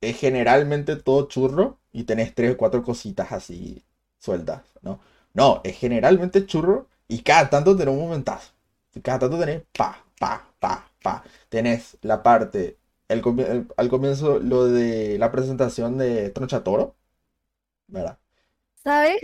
[0.00, 3.84] es generalmente todo churro y tenés tres o cuatro cositas así
[4.18, 5.00] sueltas, ¿no?
[5.34, 8.52] No, es generalmente churro y cada tanto tenés un momentazo.
[8.94, 11.24] Y cada tanto tenés pa, pa, pa, pa.
[11.48, 16.96] Tenés la parte, el, el- al comienzo lo de la presentación de Tronchatoro,
[17.88, 18.18] ¿verdad?
[18.82, 19.22] ¿Sabes?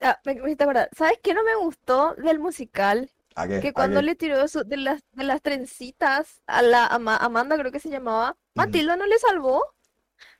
[0.00, 0.88] Ah, me, me acordar.
[0.96, 3.10] ¿Sabes qué no me gustó del musical?
[3.36, 3.58] ¿A qué?
[3.58, 4.02] Que ¿A cuando qué?
[4.02, 7.90] le tiró eso de las, de las trencitas a la Ama- Amanda, creo que se
[7.90, 9.73] llamaba, Matilda no le salvó.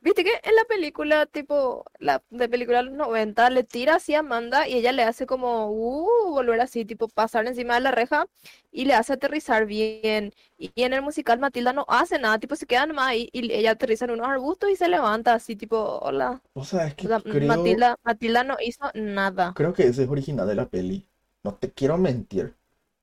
[0.00, 4.14] Viste que en la película, tipo, la de película de los 90, le tira así
[4.14, 7.90] a Amanda y ella le hace como, uh, volver así, tipo, pasar encima de la
[7.90, 8.26] reja
[8.70, 10.32] y le hace aterrizar bien.
[10.58, 13.52] Y, y en el musical Matilda no hace nada, tipo, se queda nomás ahí y
[13.52, 16.42] ella aterriza en unos arbustos y se levanta así, tipo, hola.
[16.54, 19.54] O sea, es que O sea, creo, Matilda, Matilda no hizo nada.
[19.54, 21.08] creo que ese es original de la peli.
[21.42, 22.56] No te quiero mentir.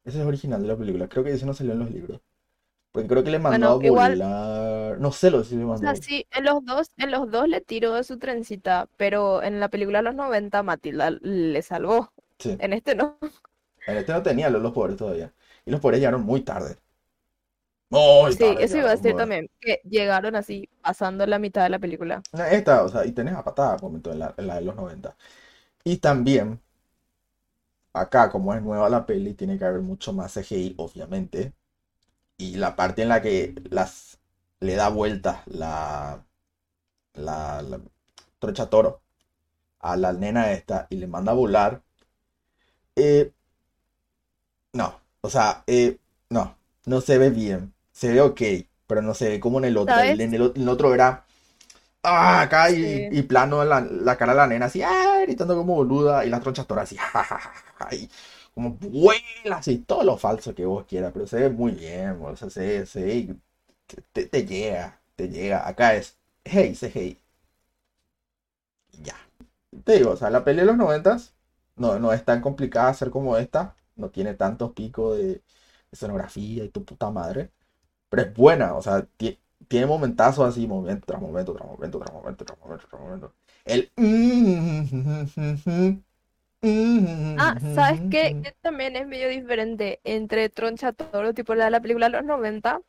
[0.04, 1.08] Ese es original de la película.
[1.10, 2.22] Creo que ese no salió en los libros.
[2.92, 5.00] Porque creo que le mandó Bueno, a igual- volar.
[5.00, 5.78] No sé lo si le O mandó.
[5.78, 9.60] sea, sí, en los dos, en los dos le tiró de su trencita, pero en
[9.60, 12.12] la película de los 90 Matilda le salvó.
[12.40, 12.58] Sí.
[12.60, 13.18] En este no.
[13.86, 15.34] En este no tenía los, los poderes todavía.
[15.66, 16.78] Y los poderes llegaron muy tarde.
[17.90, 21.70] Muy Sí, tarde eso iba a decir también, que llegaron así, pasando la mitad de
[21.70, 22.22] la película.
[22.52, 25.16] Esta, o sea, y tenés a patada momento en la, en la de los 90.
[25.84, 26.62] Y también,
[27.94, 31.54] acá, como es nueva la peli, tiene que haber mucho más CGI, obviamente.
[32.46, 34.20] Y la parte en la que las
[34.60, 36.26] le da vueltas la,
[37.16, 37.82] la, la
[38.40, 39.02] Trocha Toro
[39.80, 41.82] a la nena esta y le manda a volar.
[42.96, 43.32] eh,
[44.74, 45.98] no, o sea, eh,
[46.30, 47.74] no, no se ve bien.
[47.92, 48.42] Se ve ok,
[48.88, 50.02] pero no se ve como en el otro.
[50.02, 51.26] En el, en el otro era
[52.04, 53.10] ah, acá y, Sí.
[53.12, 56.40] y plano la, la cara de la nena así, ah, gritando como boluda, y la
[56.42, 57.90] troncha tora así, ja, ja, ja, ja,
[58.54, 62.36] como vuela así, todo lo falso que vos quieras, pero se ve muy bien, o
[62.36, 63.42] sea, se, se y
[64.14, 65.68] te, te llega, te llega.
[65.68, 67.18] Acá es, hey, se hey.
[68.92, 69.16] Y Ya.
[69.86, 71.34] Te digo, o sea, la peli de los noventas
[71.78, 75.44] no, no es tan complicada hacer como esta, no tiene tantos picos de
[75.92, 77.52] escenografía y tu puta madre,
[78.10, 82.14] pero es buena, o sea, ti- tiene momentazos así, momento tras momento, tras momento, tras
[82.14, 83.36] momento, tras momento, tras momento.
[83.66, 83.92] El
[87.40, 88.36] Ah, ¿sabes qué?
[88.44, 92.24] Que también es medio diferente entre Troncha Toro, tipo la de la película de los
[92.26, 92.82] 90.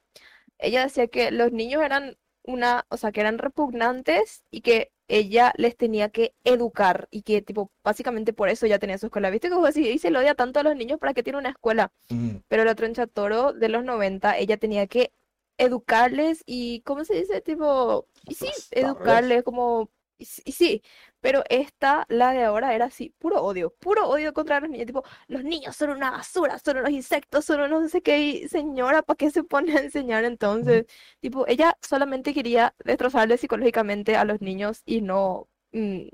[0.59, 5.53] Ella decía que los niños eran una, o sea, que eran repugnantes y que ella
[5.57, 9.31] les tenía que educar y que, tipo, básicamente por eso ya tenía su escuela.
[9.31, 11.39] ¿Viste que vos decís, y se lo odia tanto a los niños para que tiene
[11.39, 11.93] una escuela?
[12.11, 15.13] Mm, Pero la Troncha Toro de los 90, ella tenía que
[15.59, 17.41] educarles y, ¿cómo se dice?
[17.41, 20.83] Tipo, y sí, educarles como, y sí,
[21.23, 25.05] pero esta, la de ahora, era así, puro odio, puro odio contra los niños, tipo,
[25.29, 29.03] los niños son una basura, son unos insectos, son unos no sé qué, y señora,
[29.03, 30.87] ¿para qué se pone a enseñar entonces?
[31.21, 36.09] Tipo, ella solamente quería destrozarles psicológicamente a los niños y no mm,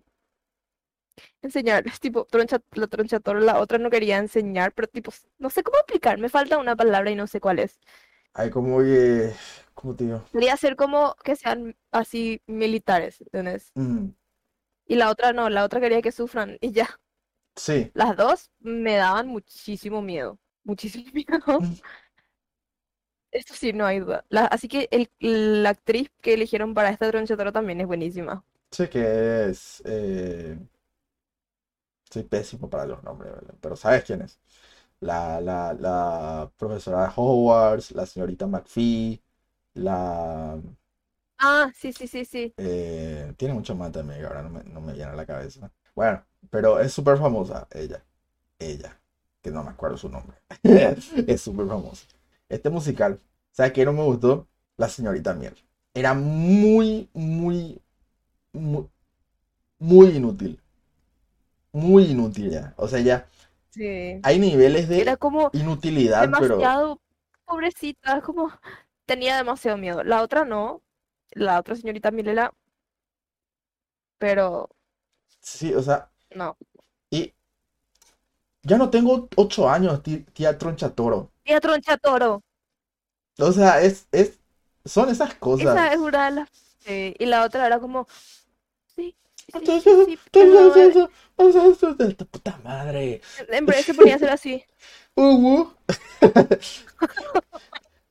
[1.42, 5.62] enseñarles, tipo, troncha, la Troncha Toro, la otra no quería enseñar, pero tipo, no sé
[5.62, 7.78] cómo explicar, me falta una palabra y no sé cuál es.
[8.34, 9.32] Hay como que,
[9.74, 10.22] ¿cómo te digo?
[10.32, 13.72] Quería hacer como que sean así militares, ¿entendés?
[13.74, 14.08] Mm,
[14.88, 17.00] Y la otra no, la otra quería que sufran y ya.
[17.56, 21.60] sí, Las dos me daban muchísimo miedo, muchísimo miedo.
[21.60, 21.78] Mm.
[23.30, 24.24] Esto sí, no hay duda.
[24.28, 25.10] La- así que el-
[25.62, 28.44] la actriz que eligieron para esta Troncha Toro también es buenísima.
[28.70, 29.02] sé que
[29.50, 30.58] es, eh,
[32.10, 33.54] soy pésimo para los nombres, ¿verdad?
[33.60, 34.40] Pero ¿sabes quién es?
[35.00, 39.22] La, la, la profesora de Hogwarts, la señorita McPhee,
[39.74, 40.60] la...
[41.38, 42.54] Ah, sí, sí, sí, sí.
[42.56, 45.70] eh, tiene mucho más también que ahora no me, no me viene a la cabeza.
[45.94, 48.04] Bueno, pero es súper famosa, ella,
[48.58, 49.00] ella,
[49.42, 50.38] que no me acuerdo su nombre.
[51.26, 52.06] Es súper famosa.
[52.48, 53.20] Este musical,
[53.52, 54.48] ¿sabes qué no me gustó?
[54.76, 55.56] La señorita Miel.
[55.94, 57.80] Era muy, muy,
[58.52, 58.88] muy,
[59.78, 60.60] muy inútil.
[61.72, 62.74] Muy inútil ya.
[62.76, 63.28] O sea, ya
[63.70, 64.24] Sí.
[64.24, 67.00] hay niveles Era de como inutilidad, pero demasiado
[67.46, 68.52] pobrecita, como
[69.06, 70.04] tenía demasiado miedo.
[70.04, 70.82] La otra no,
[71.32, 72.52] la otra señorita Milela,
[74.18, 74.68] pero
[75.40, 76.56] sí, o sea, no.
[77.10, 77.34] y
[78.62, 81.32] ya no tengo ocho años, tí- tía Troncha Toro.
[81.44, 82.44] Tía Troncha Toro,
[83.38, 84.38] O sea, es, es,
[84.84, 85.92] son esas esa cosas.
[85.92, 86.48] es una de las...
[86.78, 88.06] sí, Y la otra era como,
[88.96, 89.16] sí,
[92.30, 93.20] puta madre.
[93.48, 94.64] en breve se ponía a hacer así.
[95.16, 95.70] Uwu.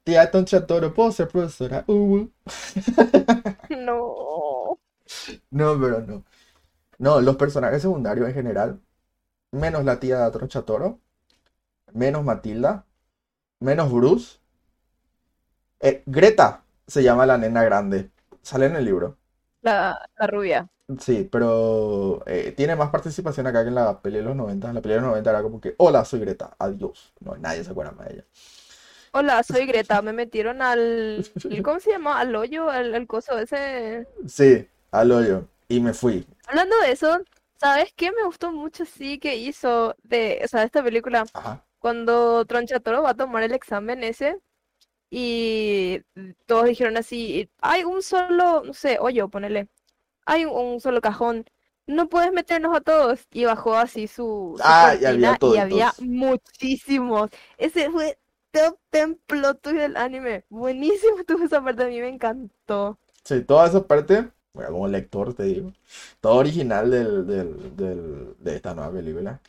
[0.08, 1.84] Tía Troncha Toro, ¿puedo ser profesora?
[1.88, 2.32] Uwu.
[3.70, 4.80] No.
[5.52, 6.24] No, pero no.
[7.00, 8.82] No, los personajes secundarios en general,
[9.52, 11.02] menos la tía Troncha Toro,
[11.94, 12.86] menos Matilda,
[13.62, 14.40] menos Bruce.
[15.80, 18.12] Eh, Greta se llama la nena grande.
[18.44, 19.18] Sale en el libro.
[19.62, 20.68] La, la rubia.
[21.02, 24.70] Sí, pero eh, tiene más participación acá que en la peli de los 90.
[24.70, 27.14] En la peli de los 90 era como que, hola, soy Greta, adiós.
[27.20, 28.26] No, nadie se acuerda más de ella.
[29.18, 30.00] Hola, soy Greta.
[30.04, 31.26] Me metieron al...
[31.64, 32.20] ¿Cómo se llama?
[32.20, 34.06] Al hoyo, al, al coso ese.
[34.28, 35.48] Sí, al hoyo.
[35.68, 36.24] Y me fui.
[36.48, 37.18] Hablando de eso,
[37.60, 41.26] ¿sabes qué me gustó mucho sí que hizo de, o sea, esta película?
[41.34, 41.66] Ajá.
[41.80, 44.38] Cuando Tronchatoro va a tomar el examen ese
[45.10, 46.02] y
[46.46, 49.70] todos dijeron así, hay un solo, no sé, hoyo, ponele,
[50.26, 51.46] hay un, un solo cajón,
[51.88, 53.28] no puedes meternos a todos.
[53.32, 57.30] Y bajó así su, su Ah, y había y había muchísimos.
[57.58, 58.18] Ese fue
[59.28, 60.46] plot twist del anime.
[60.50, 62.98] Buenísimo estuvo esa parte, a mí me encantó.
[63.24, 65.74] Sí, toda esa parte, bueno, como lector te digo,
[66.22, 69.42] todo original del, del, del- de esta nueva película.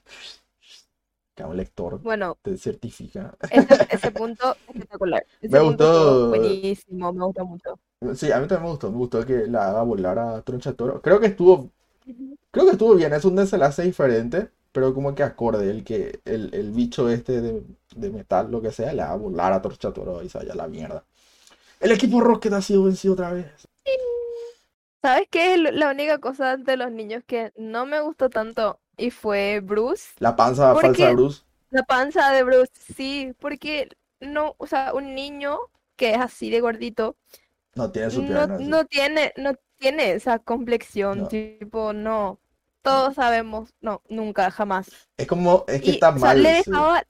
[1.35, 3.35] Que un lector Bueno, te certifica.
[3.51, 5.27] ese, ese punto espectacular.
[5.41, 5.93] Ese Me punto gustó.
[6.29, 7.81] buenísimo, me gustó mucho.
[8.15, 8.91] Sí, a mí también me gustó.
[8.91, 11.03] Me gustó que la haga volar a Tronchatoro.
[11.03, 11.73] Creo que estuvo,
[12.53, 13.13] creo que estuvo bien.
[13.15, 15.71] Es un desenlace diferente, pero como que acorde.
[15.71, 17.63] El que el, el bicho este de,
[17.97, 20.69] de metal, lo que sea, le haga volar a Tronchatoro y se vaya a la
[20.69, 21.05] mierda.
[21.81, 23.47] El equipo Rocket ha sido vencido otra vez.
[25.03, 28.81] ¿Sabes qué es la única cosa de los niños que no me gustó tanto?
[28.97, 30.09] Y fue Bruce.
[30.21, 31.43] La panza falsa de Porque Bruce.
[31.71, 33.89] la panza de Bruce, sí, porque
[34.21, 35.59] no, o sea, un niño
[35.97, 37.17] que es así de gordito,
[37.75, 38.57] No tiene su no, pierna.
[38.57, 38.71] así.
[38.71, 41.29] no tiene, no tiene esa complexión, No.
[41.29, 42.41] tipo, no.
[42.83, 45.09] Todos sabemos, no, nunca, jamás.
[45.19, 46.43] Es como, es que Y, está o sea, mal.
[46.43, 46.73] le sí.
[46.73, 47.03] dejaba,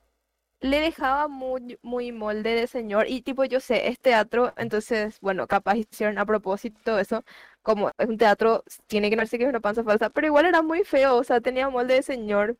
[0.60, 3.08] le dejaba muy, muy molde de señor.
[3.08, 7.24] Y tipo, yo sé, es teatro, entonces, bueno, capaz hicieron a propósito eso.
[7.62, 10.46] Como es un teatro, tiene que no sé que es una panza falsa, pero igual
[10.46, 12.58] era muy feo, o sea, tenía molde de señor.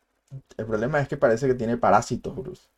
[0.59, 2.69] El problema es que parece que tiene parásitos, Bruce.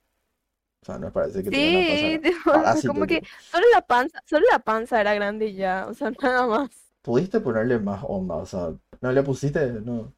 [0.82, 2.32] O sea, no parece que tiene una Sí, panza.
[2.32, 2.52] tipo,
[2.84, 6.46] como que solo la panza, solo la panza era grande y ya, o sea, nada
[6.46, 6.70] más.
[7.02, 10.14] Pudiste ponerle más onda, o sea, no le pusiste, no.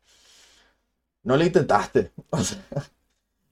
[1.25, 2.13] No le intentaste.
[2.31, 2.59] O sea,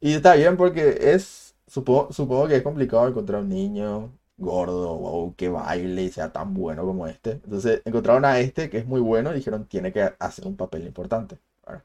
[0.00, 5.34] y está bien porque es, supongo, supongo que es complicado encontrar un niño gordo o
[5.36, 7.32] que baile y sea tan bueno como este.
[7.32, 10.86] Entonces encontraron a este que es muy bueno y dijeron tiene que hacer un papel
[10.86, 11.38] importante.
[11.66, 11.84] Ahora,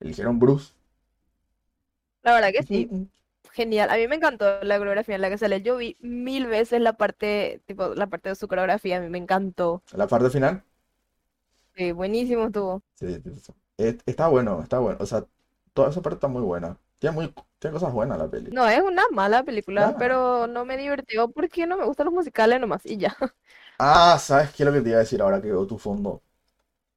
[0.00, 0.72] eligieron Bruce,
[2.22, 2.92] La verdad que sí.
[3.52, 3.90] Genial.
[3.90, 5.62] A mí me encantó la coreografía en la que sale.
[5.62, 8.98] Yo vi mil veces la parte, tipo, la parte de su coreografía.
[8.98, 9.82] A mí me encantó.
[10.02, 10.64] La parte final,
[11.76, 12.82] Sí, buenísimo estuvo.
[12.94, 13.52] sí, sí, sí.
[13.78, 14.98] Está bueno, está bueno.
[15.00, 15.24] O sea,
[15.72, 16.78] toda esa parte está muy buena.
[16.98, 18.56] Tiene, muy, tiene cosas buenas la peli.
[18.56, 19.98] No es una mala película, Nah.
[19.98, 22.84] pero no me divirtió porque no me gustan los musicales nomás.
[22.86, 23.16] Y ya.
[23.78, 26.22] Ah, ¿sabes qué es lo que te iba a decir ahora que veo tu fondo?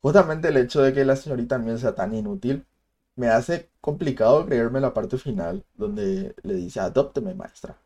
[0.02, 2.68] Justamente el hecho de que la señorita también sea tan inútil
[3.16, 7.78] me hace complicado creerme la parte final donde le dice, adópteme, maestra,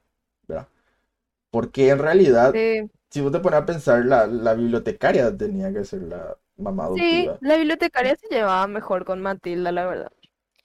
[0.48, 0.70] ¿verdad?
[1.52, 2.90] Porque en realidad, Sí.
[3.12, 7.32] si vos te pones a pensar, la, la bibliotecaria tenía que ser la mamá Sí,
[7.32, 7.40] adoptiva.
[7.40, 10.12] la bibliotecaria se llevaba mejor con Matilda, la verdad.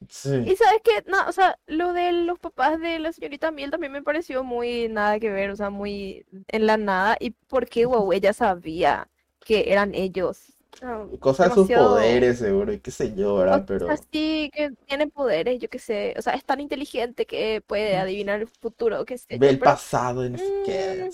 [0.08, 3.70] Sí, Y sabes que, no, o sea, lo de los papás de la señorita Miel
[3.70, 7.16] también me pareció muy nada que ver, o sea, muy en la nada.
[7.20, 9.08] ¿Y por qué, wow, ella sabía
[9.44, 10.56] que eran ellos?
[10.82, 13.64] Ah, cosa de sus poderes, seguro, y qué sé yo, ¿verdad?
[13.66, 16.14] Pero sea, sí, que tiene poderes, yo qué sé.
[16.18, 19.40] O sea, es tan inteligente que puede adivinar el futuro, qué sé yo.
[19.40, 21.10] ve el Pero pasado no qué.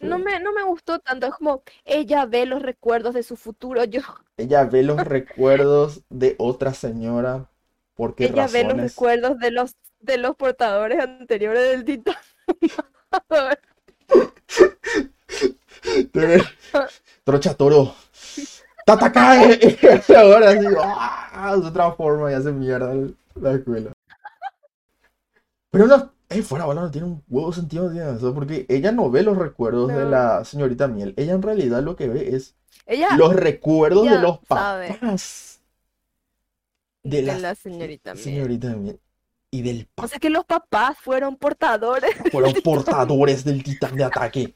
[0.00, 1.26] mm, no me, no me gustó tanto.
[1.26, 3.84] Es como ella ve los recuerdos de su futuro.
[3.84, 4.00] Yo,
[4.38, 7.50] Ella ve los recuerdos de otra señora.
[7.94, 12.16] ¿Por qué ella ve los recuerdos de los, de los portadores anteriores del Titán.
[17.24, 17.94] Trocha toro.
[18.86, 19.78] ¡Tatacae!
[20.16, 21.56] Ahora sí, ¡ah!
[21.62, 22.94] se transforma y hace mierda
[23.34, 23.92] la escuela.
[25.70, 29.10] Pero no, eh, fuera bola, no tiene un huevo sentido tiene eso, porque ella no
[29.10, 30.10] ve los recuerdos de No.
[30.10, 31.14] la señorita Miel.
[31.16, 34.88] Ella en realidad lo que ve es Ella los recuerdos de los sabe.
[34.98, 35.60] papás
[37.02, 38.24] de de la la señorita Miel.
[38.24, 39.00] señorita Miel
[39.50, 40.08] y del O papá.
[40.08, 42.14] sea que los papás fueron portadores.
[42.30, 44.54] Fueron portadores del titán de ataque.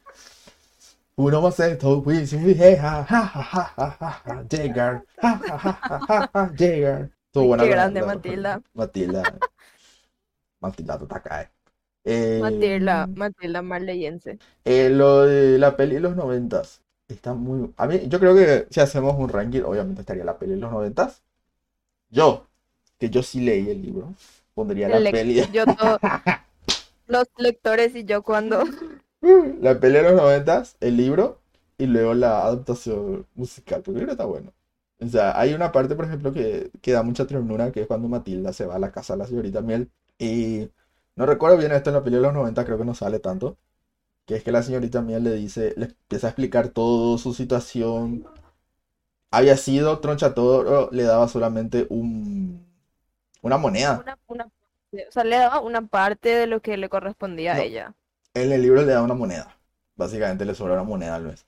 [1.20, 3.26] Uno más esto, ja, ja,
[4.24, 5.04] ja, Llegar,
[6.56, 7.10] llegar.
[7.32, 8.62] Qué grande, Matilda.
[8.72, 9.22] Matilda.
[10.60, 11.50] Matilda Tatakae.
[12.04, 14.38] Eh, Matilda, Matilda Marleyense.
[14.64, 17.70] eh, lo de la peli de los noventas está muy.
[17.76, 20.72] A mí, yo creo que si hacemos un ranking, obviamente estaría la peli de los
[20.72, 21.22] noventas.
[22.08, 22.46] Yo,
[22.98, 24.14] que yo sí leí el libro,
[24.54, 25.42] pondría la El peli.
[25.52, 25.98] Yo todo,
[27.06, 28.64] los lectores y yo cuando
[29.22, 31.40] La pelea de los noventas, el libro
[31.78, 34.52] y luego la adaptación musical, porque el libro está bueno.
[35.00, 38.08] O sea, hay una parte, por ejemplo, que, que da mucha ternura, que es cuando
[38.08, 39.90] Matilda se va a la casa de la señorita Miel.
[40.18, 40.68] Y
[41.16, 43.56] no recuerdo bien esto en la pelea de los 90, creo que no sale tanto.
[44.26, 48.26] Que es que la señorita Miel le dice, le empieza a explicar todo su situación.
[49.30, 52.66] Había sido Troncha Toro, le daba solamente un,
[53.42, 54.02] una moneda.
[54.02, 57.94] una, una, o sea, le daba una parte de lo que le correspondía a ella.
[58.34, 59.56] En el libro le da una moneda.
[59.96, 61.44] Básicamente le sobra una moneda al mes.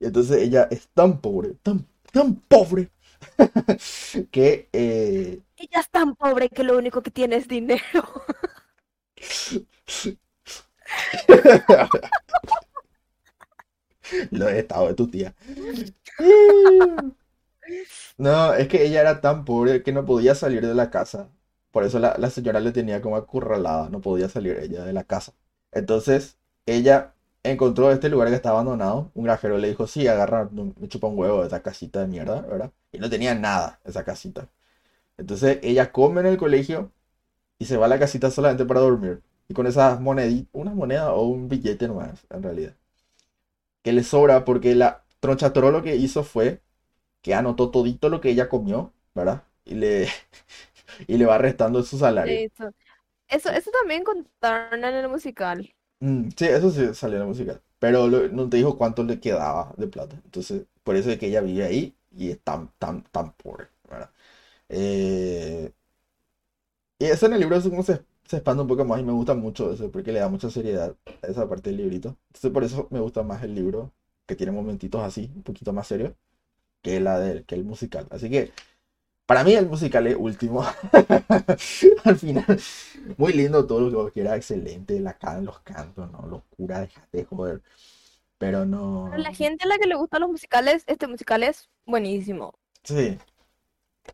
[0.00, 2.90] Y entonces ella es tan pobre, tan, tan pobre,
[4.30, 7.82] que eh, Ella es tan pobre que lo único que tiene es dinero.
[14.30, 15.34] lo he estado de tu tía.
[18.18, 21.28] No, es que ella era tan pobre que no podía salir de la casa.
[21.70, 25.04] Por eso la, la señora le tenía como acurralada, no podía salir ella de la
[25.04, 25.32] casa.
[25.74, 29.10] Entonces, ella encontró este lugar que está abandonado.
[29.14, 32.42] Un granjero le dijo, sí, agarra, me chupa un huevo de esa casita de mierda,
[32.42, 32.72] ¿verdad?
[32.92, 34.48] Y no tenía nada esa casita.
[35.18, 36.92] Entonces, ella come en el colegio
[37.58, 39.22] y se va a la casita solamente para dormir.
[39.48, 42.74] Y con esas moneditas, una moneda o un billete nomás, en realidad.
[43.82, 46.62] Que le sobra porque la Troncha Toro lo que hizo fue
[47.22, 49.44] que anotó todito lo que ella comió, ¿verdad?
[49.64, 50.08] Y le,
[51.08, 52.44] y le va restando su salario.
[52.44, 52.72] Eso,
[53.28, 55.74] eso, eso también contaron en el musical.
[56.00, 57.62] Mm, sí, eso sí salió en la música.
[57.78, 60.20] Pero lo- no te dijo cuánto le quedaba de plata.
[60.24, 63.68] Entonces, por eso es que ella vive ahí y es tan, tan, tan pobre.
[64.68, 65.72] Eh,
[66.98, 69.12] y eso en el libro es como se, se expande un poco más y me
[69.12, 72.16] gusta mucho eso porque le da mucha seriedad a esa parte del librito.
[72.28, 73.92] Entonces, por eso me gusta más el libro,
[74.26, 76.14] que tiene momentitos así, un poquito más serios,
[76.82, 78.06] que la del, que el musical.
[78.10, 78.52] Así que,
[79.26, 80.64] para mí el musical es último.
[82.04, 82.60] Al final,
[83.16, 86.26] muy lindo todo lo que era excelente, la can, los cantos, ¿no?
[86.26, 87.62] Locura, déjate de joder.
[88.38, 89.10] Pero no.
[89.16, 92.54] La gente a la que le gustan los musicales, este musical es buenísimo.
[92.82, 93.18] Sí.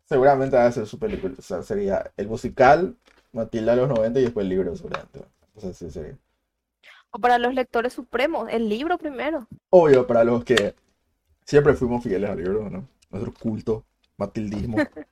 [0.05, 1.35] Seguramente va a ser su película.
[1.37, 2.97] O sea, sería el musical,
[3.33, 5.25] Matilda de los 90 y después el libro, seguramente.
[5.55, 6.17] O sea, sí, sería.
[7.11, 9.49] O para los lectores supremos, el libro primero.
[9.71, 10.77] Obvio, para los que
[11.45, 12.87] siempre fuimos fieles al libro, ¿no?
[13.11, 13.85] Nuestro culto,
[14.17, 14.77] matildismo.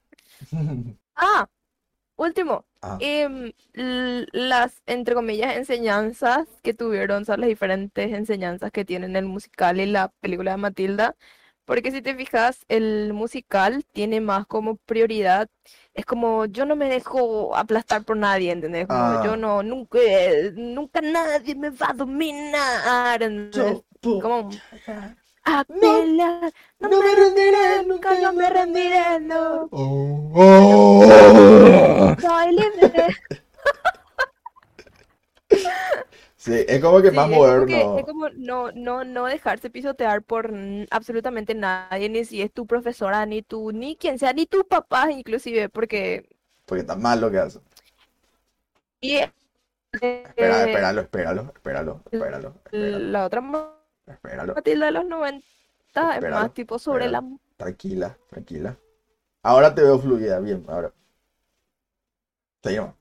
[1.14, 1.48] Ah,
[2.16, 2.66] último.
[2.82, 2.98] Ah.
[3.00, 3.52] em,
[4.32, 9.80] las, entre comillas, enseñanzas que tuvieron, o sea, las diferentes enseñanzas que tienen el musical
[9.80, 11.16] y la película de Matilda,
[11.64, 15.48] Porque si te fijas, el musical tiene más como prioridad.
[15.94, 18.86] Es como yo no me dejo aplastar por nadie, ¿entendés?
[18.88, 19.22] Como Ah.
[19.24, 19.98] yo no, nunca,
[20.54, 23.20] nunca nadie me va a dominar,
[24.02, 24.50] Como
[25.48, 29.68] a No, pelear, no me rendiré, nunca yo me rendiré, no.
[29.70, 32.16] Oh, oh.
[32.20, 33.06] Soy libre.
[36.36, 37.98] Sí, es como que Sí, más moderno.
[37.98, 40.52] es como no, no, no dejarse pisotear por
[40.90, 45.10] absolutamente nadie, ni si es tu profesora, ni tú, ni quien sea, ni tus papás
[45.10, 46.28] inclusive, porque...
[46.64, 47.60] Porque está mal lo que hace.
[49.00, 49.32] Y eh,
[49.92, 53.40] Espera, espéralo, espéralo, espéralo, espéralo, espéralo, la otra
[54.12, 54.54] espéralo.
[54.54, 55.42] Matilda de los 90
[55.94, 57.22] es Espéralo, más tipo sobre la...
[57.56, 58.76] Tranquila, tranquila.
[59.42, 60.92] Ahora te veo fluida, bien, ahora.
[62.62, 62.94] Seguimos.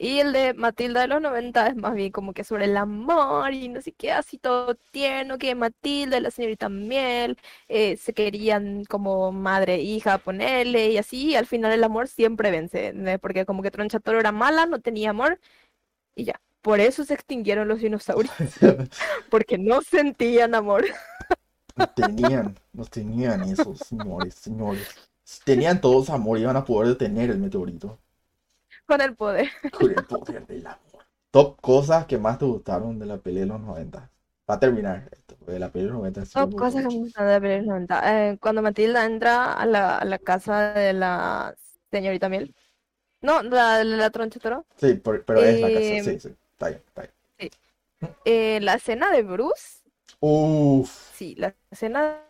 [0.00, 3.52] Y el de Matilda de los 90 es más bien como que sobre el amor
[3.52, 8.14] y no sé qué, así todo tierno, que Matilda y la señorita Miel eh, se
[8.14, 12.94] querían como madre e hija ponerle y así, y al final el amor siempre vence.
[13.20, 15.40] Porque como que Tronchatoro era mala, no tenía amor
[16.14, 16.40] y ya.
[16.62, 18.34] Por eso se extinguieron los dinosaurios,
[19.30, 20.84] porque no sentían amor.
[21.76, 24.94] No tenían, no tenían esos señores, señores.
[25.44, 27.98] Tenían todos amor, iban a poder detener el meteorito.
[28.86, 29.50] Con el poder.
[29.70, 31.06] Con el poder del amor.
[31.30, 34.10] Top cosas que más te gustaron de la pelea de los 90.
[34.48, 36.24] Va a terminar esto, de la pelea de los 90.
[36.26, 38.30] sí me Son gustó cosas que me gustan de la película de los 90.
[38.30, 41.54] Eh, cuando Matilda entra a la, a la casa de la
[41.90, 42.54] señorita Miel.
[43.22, 44.66] No, la, la, la Tronchatoro.
[44.76, 46.34] Sí, pero es la casa, sí, sí.
[46.58, 47.52] Está bien, está bien.
[48.24, 49.84] Eh, la escena de Bruce,
[50.18, 52.20] Uf, sí, la escena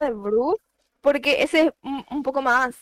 [0.00, 0.62] de Bruce,
[1.02, 1.72] porque ese es
[2.10, 2.74] un, poco más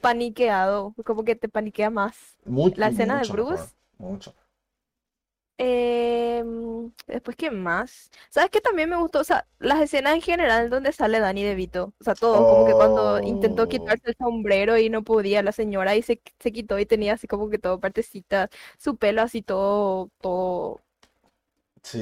[0.00, 2.36] paniqueado, como que te paniquea más.
[2.44, 3.74] mucho, La escena de mejor, Bruce.
[3.98, 4.34] Mucho.
[5.58, 8.10] Em, después, ¿qué más?
[8.28, 9.20] ¿Sabes qué también me gustó?
[9.20, 11.94] O sea, las escenas en general donde sale Danny DeVito.
[11.98, 13.66] O sea, todo, como que cuando intentó Oh.
[13.66, 17.26] quitarse el sombrero y no podía la señora y se, se quitó y tenía así
[17.26, 20.82] como que todo partecita, su pelo así todo, todo,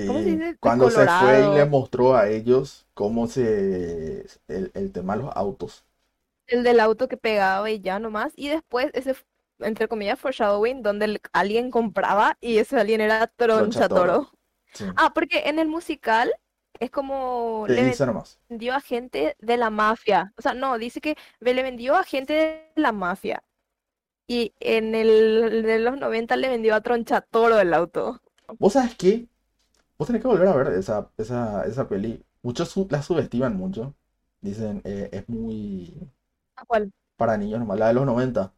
[0.04, 0.58] ¿cómo se Sí, dice?
[0.60, 4.26] cuando se fue y le mostró a ellos cómo se...
[4.48, 5.84] el, el tema de los autos.
[6.46, 8.32] El del auto que pegaba y ya nomás.
[8.36, 9.14] Y después ese,
[9.60, 14.30] entre comillas, foreshadowing, donde alguien compraba y ese alguien era Tronchatoro.
[14.72, 14.84] Sí.
[14.96, 16.32] Ah, porque en el musical
[16.80, 17.96] es como le
[18.50, 20.32] vendió a gente de la mafia.
[20.38, 23.42] O sea, no, dice que le vendió a gente de la mafia.
[24.26, 28.20] Y en el de los 90 le vendió a Tronchatoro el auto.
[28.58, 29.28] ¿Vos sabés qué?
[29.98, 32.24] Vos tenés que volver a ver esa, esa, esa peli.
[32.42, 33.94] Muchos su- la subestiman mucho.
[34.42, 36.10] Dicen, eh, es muy
[36.56, 36.92] ¿A cuál?
[37.16, 38.52] para niños nomás, la de los 90.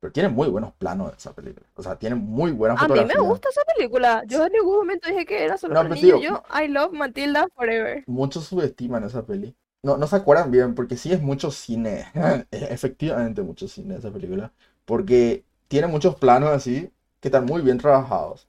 [0.00, 1.66] Pero tiene muy buenos planos esa película.
[1.74, 3.20] O sea, tiene muy buena A mí me fotografía.
[3.20, 4.22] gusta esa película.
[4.26, 6.22] Yo en ningún momento dije que era solo No, para pero niños.
[6.22, 8.04] Yo, I love Matilda forever.
[8.06, 9.54] Muchos subestiman esa peli.
[9.82, 12.06] No, no se acuerdan bien, porque sí es mucho cine.
[12.50, 14.52] Efectivamente mucho cine esa película.
[14.84, 16.90] Porque tiene muchos planos así
[17.20, 18.48] que están muy bien trabajados.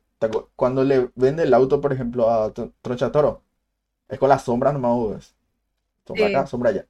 [0.56, 3.42] Cuando le vende el auto, por ejemplo, a Tro- Tronchatoro,
[4.10, 5.36] es con las sombras nomás, ves.
[6.08, 6.34] Sombra Sí.
[6.34, 6.88] acá, sombra allá.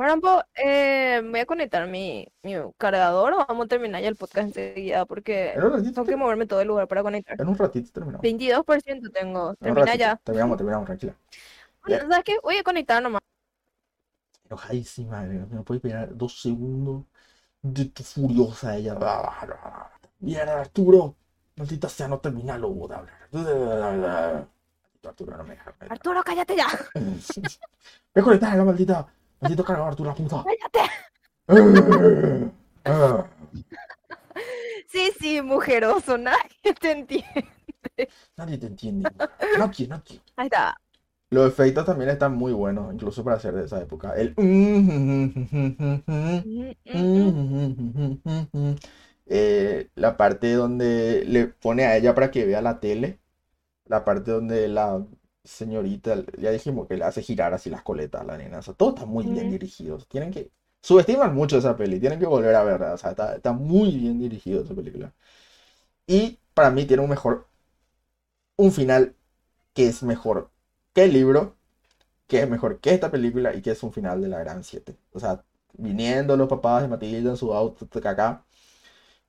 [0.00, 4.48] Po, eh, voy a conectar mi, mi cargador o vamos a terminar ya el podcast
[4.48, 7.38] enseguida porque tengo que moverme todo el lugar para conectar.
[7.38, 8.22] en un ratito terminamos.
[8.22, 9.54] 22% tengo.
[9.56, 10.16] Termina ya.
[10.24, 11.14] terminamos, terminamos, tranquila.
[11.86, 12.36] Bueno, ¿sabes qué?
[12.42, 13.20] Voy a conectar nomás.
[14.46, 17.04] Enojadísima, eh, me puede esperar dos segundos
[17.60, 18.96] de tu furiosa ella.
[20.20, 21.16] Mierda, Arturo.
[21.56, 24.48] Maldita sea, no termina luego de hablar.
[25.06, 25.74] Arturo, no me deja.
[25.90, 26.68] Arturo, cállate ya.
[28.14, 29.06] Ve a conectar la maldita.
[29.40, 30.44] Maldito cargador, Arturo, la puta.
[30.44, 30.80] Cállate.
[34.88, 37.46] Sí, sí, mujeroso, nadie te entiende.
[38.36, 39.08] Nadie te entiende.
[39.56, 40.20] Nadie, nadie.
[40.36, 40.76] Ahí está.
[41.30, 44.14] Los efectos también están muy buenos, incluso para ser de esa época.
[44.16, 44.34] El.
[49.32, 53.20] Eh, la parte donde le pone a ella para que vea la tele.
[53.84, 55.06] La parte donde la
[55.44, 58.58] señorita, ya dijimos que le hace girar así las coletas a la nena.
[58.58, 59.50] O sea, todo está muy bien Mm.
[59.50, 59.98] dirigido.
[60.08, 60.50] Tienen que.
[60.82, 62.94] Subestiman mucho esa peli, tienen que volver a verla.
[62.94, 65.14] O sea, está, está muy bien dirigido esa película.
[66.06, 67.48] Y para mí tiene un mejor.
[68.56, 69.16] Un final
[69.74, 70.50] que es mejor
[70.94, 71.56] que el libro,
[72.28, 74.98] que es mejor que esta película y que es un final de la Gran 7.
[75.12, 78.44] O sea, viniendo los papás de Matilda en su auto de caca,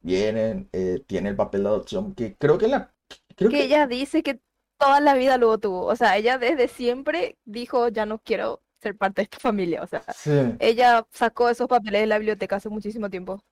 [0.01, 2.93] vienen, eh, tiene el papel de adopción, que creo que la...
[3.37, 3.65] Creo Que que...
[3.65, 4.39] ella dice que
[4.81, 5.85] toda la vida lo tuvo.
[5.85, 9.83] O sea, ella desde siempre dijo, ya no quiero ser parte de esta familia.
[9.83, 13.33] O sea, Sí, ella sacó esos papeles de la biblioteca hace muchísimo tiempo.
[13.33, 13.43] o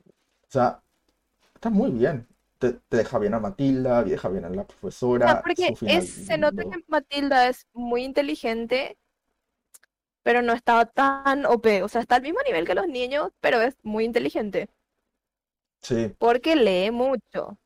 [0.48, 0.82] sea,
[1.56, 2.28] está muy bien.
[2.58, 6.10] Te, te deja bien a Matilda, deja bien a la O sea, profesora, porque es,
[6.10, 8.98] se nota que Matilda es muy inteligente,
[10.24, 11.84] pero no está tan OP.
[11.84, 14.70] O sea, está al mismo nivel que los niños, pero es muy inteligente.
[15.82, 16.14] Sí.
[16.18, 17.58] Porque lee mucho.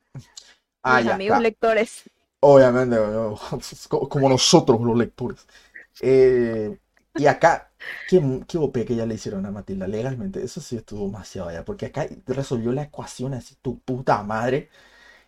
[0.82, 2.10] Ah, Mis ya, amigos lectores.
[2.46, 2.96] Obviamente,
[3.88, 5.46] como nosotros los lectores.
[6.02, 6.78] Eh,
[7.14, 7.72] y acá,
[8.08, 10.42] qué, qué OP que ya le hicieron a Matilda legalmente.
[10.44, 11.64] Eso sí estuvo demasiado allá.
[11.64, 14.68] Porque acá resolvió la ecuación así, tu puta madre.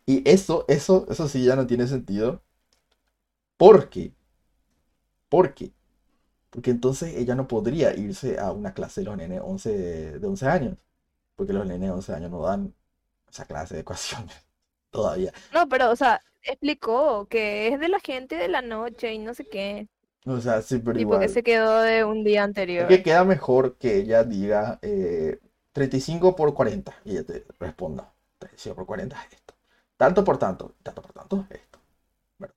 [0.07, 2.43] Y eso, eso, eso sí ya no tiene sentido.
[3.57, 4.13] ¿Por qué?
[5.29, 5.73] ¿Por qué?
[6.51, 10.47] Porque entonces ella no podría irse a una clase de los nenes 11, de 11
[10.49, 10.77] años.
[11.37, 12.75] Porque los nenes de 11 años no dan
[13.31, 14.37] esa clase de ecuaciones
[14.91, 15.33] todavía.
[15.53, 19.35] No, pero, o sea, explicó que es de la gente de la noche y no
[19.35, 19.89] sé qué.
[20.27, 21.29] O sea, sí, pero que igual.
[21.29, 22.45] se quedó de un día
[22.77, 22.87] Es anterior.
[22.87, 25.41] que queda mejor que ella diga eh,
[25.73, 29.55] 35 por 40 y ella te responda 35 por 40 es esto.
[29.97, 31.79] Tanto por tanto, tanto por tanto es esto.
[32.39, 32.55] Bueno,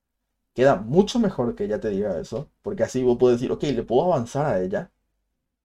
[0.55, 3.83] queda mucho mejor que ella te diga eso, porque así vos podés decir, ok, le
[3.83, 4.91] puedo avanzar a ella.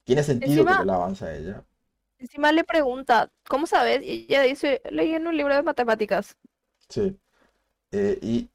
[0.04, 1.64] Tiene sentido que Encima, yo le avance a ella.
[2.18, 4.00] encima le pregunta, ¿cómo sabes?
[4.02, 6.36] Y ella dice, leí en un libro de matemáticas.
[6.88, 7.18] Sí.
[7.94, 8.50] Eh, y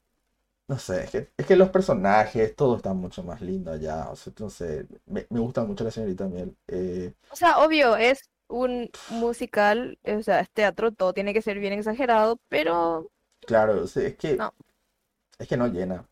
[0.68, 4.10] no sé, es que, es que los personajes, todo está mucho más lindo allá.
[4.10, 6.56] O sea, no sé, me, me gusta mucho la señorita Miel.
[6.68, 11.58] Eh, O sea, obvio, es un musical, o sea, es teatro, todo tiene que ser
[11.58, 13.10] bien exagerado, pero
[13.46, 14.52] claro, o sea, es que, no.
[15.38, 16.08] es que no llena.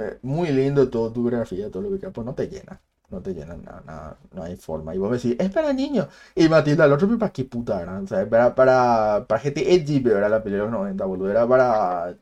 [0.00, 2.82] Eh, muy lindo todo tu grafía, todo lo que quieras, pues no te llena.
[3.10, 4.94] No te llena nada, nada, no hay forma.
[4.94, 6.08] Y vos me decís, es para niños.
[6.34, 7.98] Y Matilda, el otro, ¿para qué puta era?
[8.00, 11.30] O sea, era para, para gente edgy, pero era la película de los 90, boludo.
[11.30, 12.14] Era para.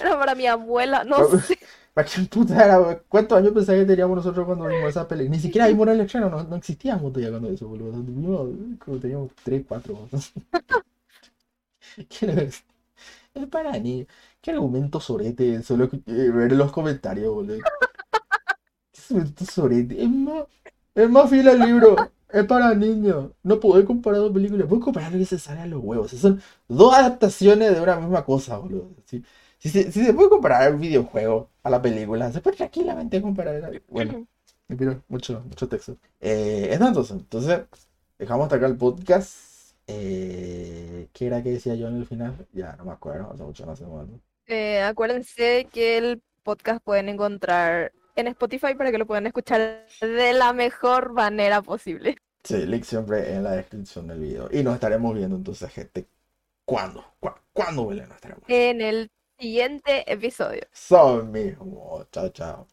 [0.00, 1.58] Era para mi abuela, no sé.
[1.94, 2.98] para qué puta era.
[3.08, 5.36] ¿Cuántos años pensás que teníamos nosotros cuando vimos esa película?
[5.36, 7.92] Ni siquiera vimos el estreno, no, no existíamos todavía cuando eso, boludo.
[8.02, 10.08] Vimos teníamos 3, 4.
[12.08, 12.50] ¿Qué le
[13.34, 14.08] Es para niños.
[14.40, 15.62] ¿Qué argumento sorete?
[15.62, 17.58] Solo eh, ver los comentarios, boludo.
[19.10, 20.44] Es más,
[20.94, 21.96] es más fiel al libro.
[22.28, 23.30] Es para niños.
[23.42, 24.66] No podés comparar dos películas.
[24.68, 26.10] Puedes comparar lo que se sale a los huevos.
[26.10, 28.90] Son dos adaptaciones de una misma cosa, boludo.
[29.04, 29.22] Si,
[29.58, 33.80] si se, si se puede comparar el videojuego a la película, se puede tranquilamente comparar.
[33.88, 34.26] Bueno,
[34.68, 35.96] me pido mucho, mucho texto.
[36.20, 37.60] Eh, es tanto, entonces,
[38.18, 39.56] dejamos hasta acá el podcast.
[39.86, 42.34] Eh, ¿qué era que decía yo en el final?
[42.52, 44.20] Ya no me acuerdo, hace mucho no algo.
[44.46, 50.32] Eh, acuérdense que el podcast pueden encontrar en Spotify para que lo puedan escuchar de
[50.32, 52.16] la mejor manera posible.
[52.44, 54.48] Sí, link siempre en la descripción del video.
[54.52, 56.08] Y nos estaremos viendo entonces, gente.
[56.64, 57.04] ¿Cuándo?
[57.20, 58.44] ¿Cu- ¿Cuándo, Belén, nos estaremos?
[58.48, 60.62] En el siguiente episodio.
[60.72, 62.06] Son mismo.
[62.12, 62.64] Chao, chao.